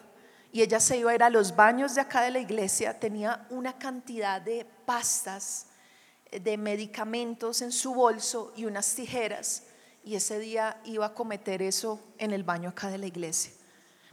Y 0.52 0.64
ella 0.64 0.80
se 0.80 0.98
iba 0.98 1.12
a 1.12 1.16
ir 1.16 1.24
a 1.24 1.30
los 1.30 1.56
baños 1.56 1.96
de 1.96 2.02
acá 2.02 2.22
de 2.22 2.32
la 2.32 2.40
iglesia, 2.40 3.00
tenía 3.00 3.46
una 3.52 3.78
cantidad 3.78 4.42
de 4.42 4.66
pastas, 4.86 5.68
de 6.32 6.58
medicamentos 6.58 7.62
en 7.62 7.72
su 7.72 7.94
bolso 7.94 8.52
y 8.56 8.66
unas 8.66 8.94
tijeras. 8.96 9.64
Y 10.06 10.16
ese 10.16 10.38
día 10.38 10.80
iba 10.86 11.08
a 11.08 11.14
cometer 11.16 11.64
eso 11.64 12.00
en 12.20 12.32
el 12.32 12.44
baño 12.44 12.70
acá 12.70 12.90
de 12.90 13.00
la 13.00 13.08
iglesia. 13.08 13.52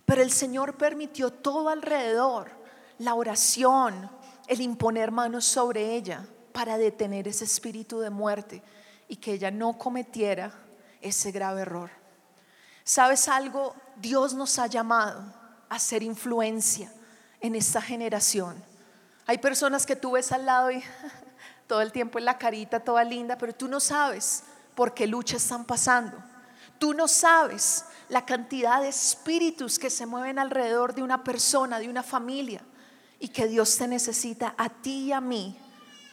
Pero 0.06 0.22
el 0.22 0.30
Señor 0.30 0.78
permitió 0.78 1.30
todo 1.30 1.68
alrededor, 1.68 2.50
la 2.98 3.14
oración, 3.14 4.10
el 4.48 4.62
imponer 4.62 5.10
manos 5.10 5.44
sobre 5.44 5.94
ella 5.94 6.26
para 6.52 6.78
detener 6.78 7.28
ese 7.28 7.44
espíritu 7.44 8.00
de 8.00 8.08
muerte 8.08 8.62
y 9.06 9.16
que 9.16 9.34
ella 9.34 9.50
no 9.50 9.76
cometiera 9.76 10.50
ese 11.02 11.30
grave 11.30 11.60
error. 11.60 11.90
¿Sabes 12.84 13.28
algo? 13.28 13.76
Dios 13.96 14.32
nos 14.32 14.58
ha 14.58 14.68
llamado 14.68 15.22
a 15.68 15.78
ser 15.78 16.02
influencia 16.02 16.90
en 17.38 17.54
esta 17.54 17.82
generación. 17.82 18.64
Hay 19.26 19.36
personas 19.36 19.84
que 19.84 19.94
tú 19.94 20.12
ves 20.12 20.32
al 20.32 20.46
lado 20.46 20.70
y 20.70 20.82
todo 21.66 21.82
el 21.82 21.92
tiempo 21.92 22.18
en 22.18 22.24
la 22.24 22.38
carita, 22.38 22.80
toda 22.80 23.04
linda, 23.04 23.36
pero 23.36 23.54
tú 23.54 23.68
no 23.68 23.78
sabes 23.78 24.44
por 24.74 24.94
qué 24.94 25.06
lucha 25.06 25.36
están 25.36 25.64
pasando. 25.64 26.16
Tú 26.78 26.94
no 26.94 27.08
sabes 27.08 27.84
la 28.08 28.26
cantidad 28.26 28.82
de 28.82 28.88
espíritus 28.88 29.78
que 29.78 29.90
se 29.90 30.06
mueven 30.06 30.38
alrededor 30.38 30.94
de 30.94 31.02
una 31.02 31.24
persona, 31.24 31.78
de 31.78 31.88
una 31.88 32.02
familia, 32.02 32.62
y 33.18 33.28
que 33.28 33.46
Dios 33.46 33.76
te 33.76 33.86
necesita 33.86 34.54
a 34.58 34.68
ti 34.68 35.04
y 35.04 35.12
a 35.12 35.20
mí 35.20 35.56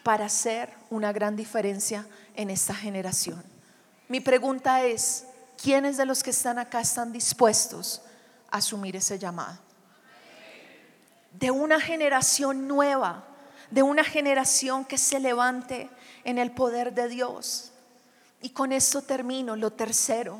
para 0.03 0.25
hacer 0.25 0.71
una 0.89 1.11
gran 1.11 1.35
diferencia 1.35 2.07
en 2.35 2.49
esta 2.49 2.73
generación. 2.73 3.43
Mi 4.07 4.19
pregunta 4.19 4.83
es, 4.83 5.25
¿quiénes 5.61 5.97
de 5.97 6.05
los 6.05 6.23
que 6.23 6.29
están 6.29 6.57
acá 6.57 6.81
están 6.81 7.11
dispuestos 7.11 8.01
a 8.49 8.57
asumir 8.57 8.95
ese 8.95 9.19
llamado? 9.19 9.57
De 11.31 11.51
una 11.51 11.79
generación 11.79 12.67
nueva, 12.67 13.23
de 13.71 13.83
una 13.83 14.03
generación 14.03 14.85
que 14.85 14.97
se 14.97 15.19
levante 15.19 15.89
en 16.23 16.37
el 16.37 16.51
poder 16.51 16.93
de 16.93 17.07
Dios. 17.07 17.71
Y 18.41 18.49
con 18.51 18.71
esto 18.71 19.01
termino, 19.01 19.55
lo 19.55 19.71
tercero, 19.71 20.39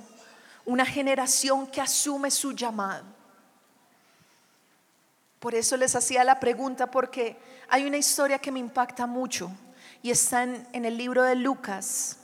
una 0.66 0.86
generación 0.86 1.68
que 1.68 1.82
asume 1.82 2.32
su 2.32 2.54
llamado. 2.54 3.06
Por 5.40 5.56
eso 5.56 5.78
les 5.78 5.96
hacía 5.96 6.24
la 6.24 6.40
pregunta, 6.40 6.92
porque 6.92 7.38
hay 7.70 7.86
una 7.86 7.98
historia 7.98 8.40
que 8.40 8.52
me 8.52 8.60
impacta 8.60 9.06
mucho 9.06 9.52
y 10.02 10.12
está 10.12 10.44
en, 10.44 10.86
el 10.86 10.98
libro 10.98 11.24
de 11.24 11.36
Lucas, 11.36 12.18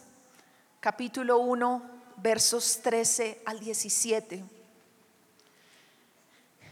capítulo 0.80 1.40
1, 1.40 1.82
versos 2.18 2.82
13 2.82 3.42
al 3.46 3.60
17. 3.60 4.44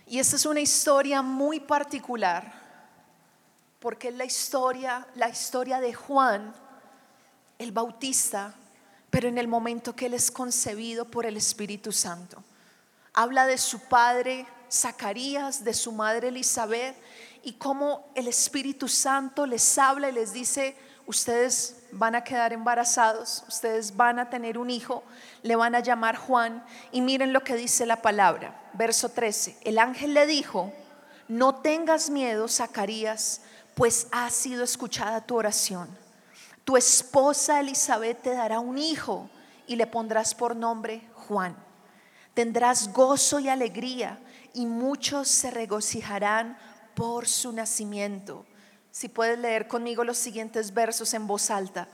Y 0.08 0.20
esta 0.20 0.36
es 0.36 0.46
una 0.46 0.60
historia 0.60 1.22
muy 1.22 1.60
particular, 1.60 2.54
porque 3.80 4.10
es 4.10 4.16
la 4.16 4.26
historia, 4.26 5.08
la 5.16 5.30
historia 5.30 5.80
de 5.80 5.94
Juan, 5.94 6.54
el 7.58 7.72
Bautista, 7.72 8.54
pero 9.14 9.28
en 9.28 9.38
el 9.38 9.48
momento 9.48 9.96
que 9.96 10.08
él 10.08 10.16
es 10.16 10.32
concebido 10.32 11.06
por 11.06 11.28
el 11.28 11.38
Espíritu 11.38 11.92
Santo. 11.92 12.44
Habla 13.14 13.46
de 13.46 13.60
su 13.60 13.80
padre 13.82 14.48
Zacarías, 14.72 15.64
de 15.64 15.76
su 15.76 15.92
madre 15.92 16.30
Elizabeth, 16.30 16.96
y 17.44 17.54
cómo 17.54 18.10
el 18.16 18.28
Espíritu 18.28 18.88
Santo 18.88 19.46
les 19.46 19.78
habla 19.78 20.10
y 20.10 20.14
les 20.14 20.34
dice, 20.34 20.76
ustedes 21.06 21.76
van 21.92 22.16
a 22.16 22.24
quedar 22.24 22.54
embarazados, 22.54 23.44
ustedes 23.48 23.96
van 23.96 24.18
a 24.18 24.32
tener 24.32 24.58
un 24.58 24.72
hijo, 24.72 25.04
le 25.44 25.56
van 25.56 25.76
a 25.76 25.82
llamar 25.82 26.16
Juan, 26.16 26.66
y 26.92 27.02
miren 27.02 27.34
lo 27.34 27.44
que 27.44 27.56
dice 27.56 27.86
la 27.86 28.02
palabra, 28.02 28.68
verso 28.74 29.10
13, 29.10 29.60
el 29.62 29.78
ángel 29.78 30.16
le 30.16 30.26
dijo, 30.26 30.74
no 31.28 31.54
tengas 31.62 32.10
miedo, 32.10 32.48
Zacarías, 32.48 33.42
pues 33.76 34.08
ha 34.12 34.32
sido 34.32 34.64
escuchada 34.64 35.22
tu 35.22 35.36
oración. 35.36 36.03
Tu 36.64 36.78
esposa 36.78 37.60
Elizabeth 37.60 38.22
te 38.22 38.34
dará 38.34 38.60
un 38.60 38.78
hijo 38.78 39.30
y 39.68 39.76
le 39.76 39.88
pondrás 39.88 40.34
por 40.34 40.56
nombre 40.56 41.02
Juan. 41.14 41.56
Tendrás 42.34 42.94
gozo 42.94 43.40
y 43.40 43.50
alegría 43.50 44.20
y 44.54 44.66
muchos 44.66 45.28
se 45.28 45.52
regocijarán 45.52 46.58
por 46.96 47.28
su 47.28 47.52
nacimiento. 47.52 48.46
Si 48.92 49.10
puedes 49.10 49.38
leer 49.40 49.68
conmigo 49.68 50.04
los 50.04 50.18
siguientes 50.18 50.74
versos 50.74 51.14
en 51.14 51.28
voz 51.28 51.52
alta. 51.52 51.88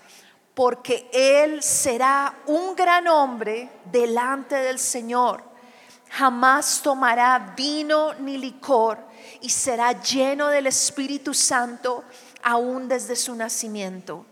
Porque 0.53 1.09
él 1.13 1.63
será 1.63 2.37
un 2.45 2.75
gran 2.75 3.07
hombre 3.07 3.69
delante 3.91 4.55
del 4.55 4.77
Señor. 4.77 5.43
Jamás 6.09 6.81
tomará 6.81 7.53
vino 7.55 8.13
ni 8.15 8.37
licor 8.37 8.99
y 9.41 9.49
será 9.49 10.01
lleno 10.01 10.49
del 10.49 10.67
Espíritu 10.67 11.33
Santo 11.33 12.03
aún 12.43 12.87
desde 12.87 13.15
su 13.15 13.35
nacimiento 13.35 14.25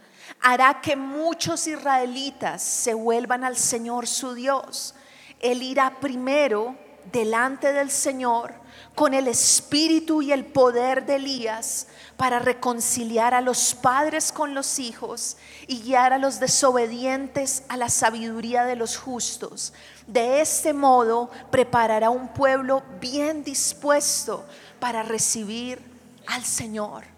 hará 0.47 0.79
que 0.79 0.95
muchos 0.95 1.67
israelitas 1.67 2.63
se 2.63 2.93
vuelvan 2.93 3.43
al 3.43 3.57
Señor 3.57 4.07
su 4.07 4.33
Dios. 4.33 4.95
Él 5.41 5.61
irá 5.61 5.99
primero 5.99 6.77
delante 7.11 7.73
del 7.73 7.91
Señor 7.91 8.53
con 8.95 9.13
el 9.13 9.27
espíritu 9.27 10.21
y 10.21 10.31
el 10.31 10.45
poder 10.45 11.05
de 11.05 11.15
Elías 11.15 11.87
para 12.15 12.39
reconciliar 12.39 13.33
a 13.33 13.41
los 13.41 13.75
padres 13.75 14.31
con 14.31 14.53
los 14.53 14.79
hijos 14.79 15.35
y 15.67 15.81
guiar 15.81 16.13
a 16.13 16.17
los 16.17 16.39
desobedientes 16.39 17.63
a 17.67 17.75
la 17.75 17.89
sabiduría 17.89 18.63
de 18.63 18.77
los 18.77 18.95
justos. 18.95 19.73
De 20.07 20.39
este 20.39 20.71
modo 20.71 21.29
preparará 21.51 22.09
un 22.09 22.29
pueblo 22.29 22.83
bien 23.01 23.43
dispuesto 23.43 24.45
para 24.79 25.03
recibir 25.03 25.81
al 26.25 26.45
Señor. 26.45 27.16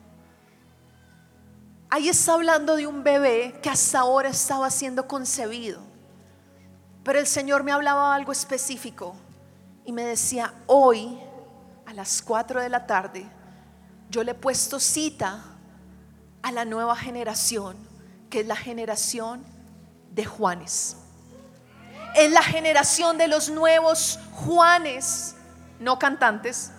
Ahí 1.92 2.08
está 2.08 2.34
hablando 2.34 2.76
de 2.76 2.86
un 2.86 3.04
bebé 3.04 3.60
que 3.64 3.70
hasta 3.70 4.00
ahora 4.00 4.30
estaba 4.30 4.70
siendo 4.70 5.08
concebido. 5.08 5.82
Pero 7.04 7.18
el 7.18 7.26
Señor 7.26 7.64
me 7.64 7.72
hablaba 7.72 8.14
algo 8.14 8.32
específico 8.32 9.16
y 9.86 9.92
me 9.92 10.04
decía, 10.04 10.54
hoy 10.68 11.20
a 11.88 11.94
las 11.94 12.22
4 12.22 12.62
de 12.62 12.70
la 12.70 12.86
tarde, 12.86 13.26
yo 14.12 14.24
le 14.24 14.32
he 14.32 14.36
puesto 14.36 14.80
cita 14.80 15.44
a 16.44 16.52
la 16.52 16.64
nueva 16.64 16.96
generación, 16.96 17.76
que 18.30 18.42
es 18.42 18.48
la 18.48 18.56
generación 18.56 19.44
de 20.12 20.26
Juanes. 20.26 20.96
Es 22.16 22.32
la 22.32 22.44
generación 22.44 23.18
de 23.18 23.28
los 23.28 23.50
nuevos 23.50 24.20
Juanes, 24.34 25.36
no 25.80 25.98
cantantes, 25.98 26.72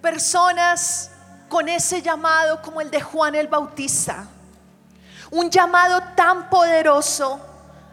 personas 0.00 1.10
con 1.54 1.68
ese 1.68 2.02
llamado 2.02 2.60
como 2.60 2.80
el 2.80 2.90
de 2.90 3.00
Juan 3.00 3.36
el 3.36 3.46
Bautista. 3.46 4.26
Un 5.30 5.48
llamado 5.48 6.02
tan 6.16 6.50
poderoso. 6.50 7.38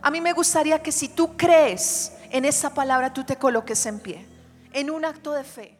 A 0.02 0.10
mí 0.10 0.20
me 0.20 0.34
gustaría 0.34 0.82
que 0.82 0.92
si 0.92 1.10
tú 1.10 1.38
crees 1.38 2.12
en 2.32 2.46
esa 2.46 2.74
palabra, 2.74 3.14
tú 3.14 3.24
te 3.24 3.36
coloques 3.36 3.86
en 3.86 4.00
pie, 4.00 4.26
en 4.74 4.90
un 4.90 5.06
acto 5.06 5.34
de 5.34 5.44
fe. 5.44 5.78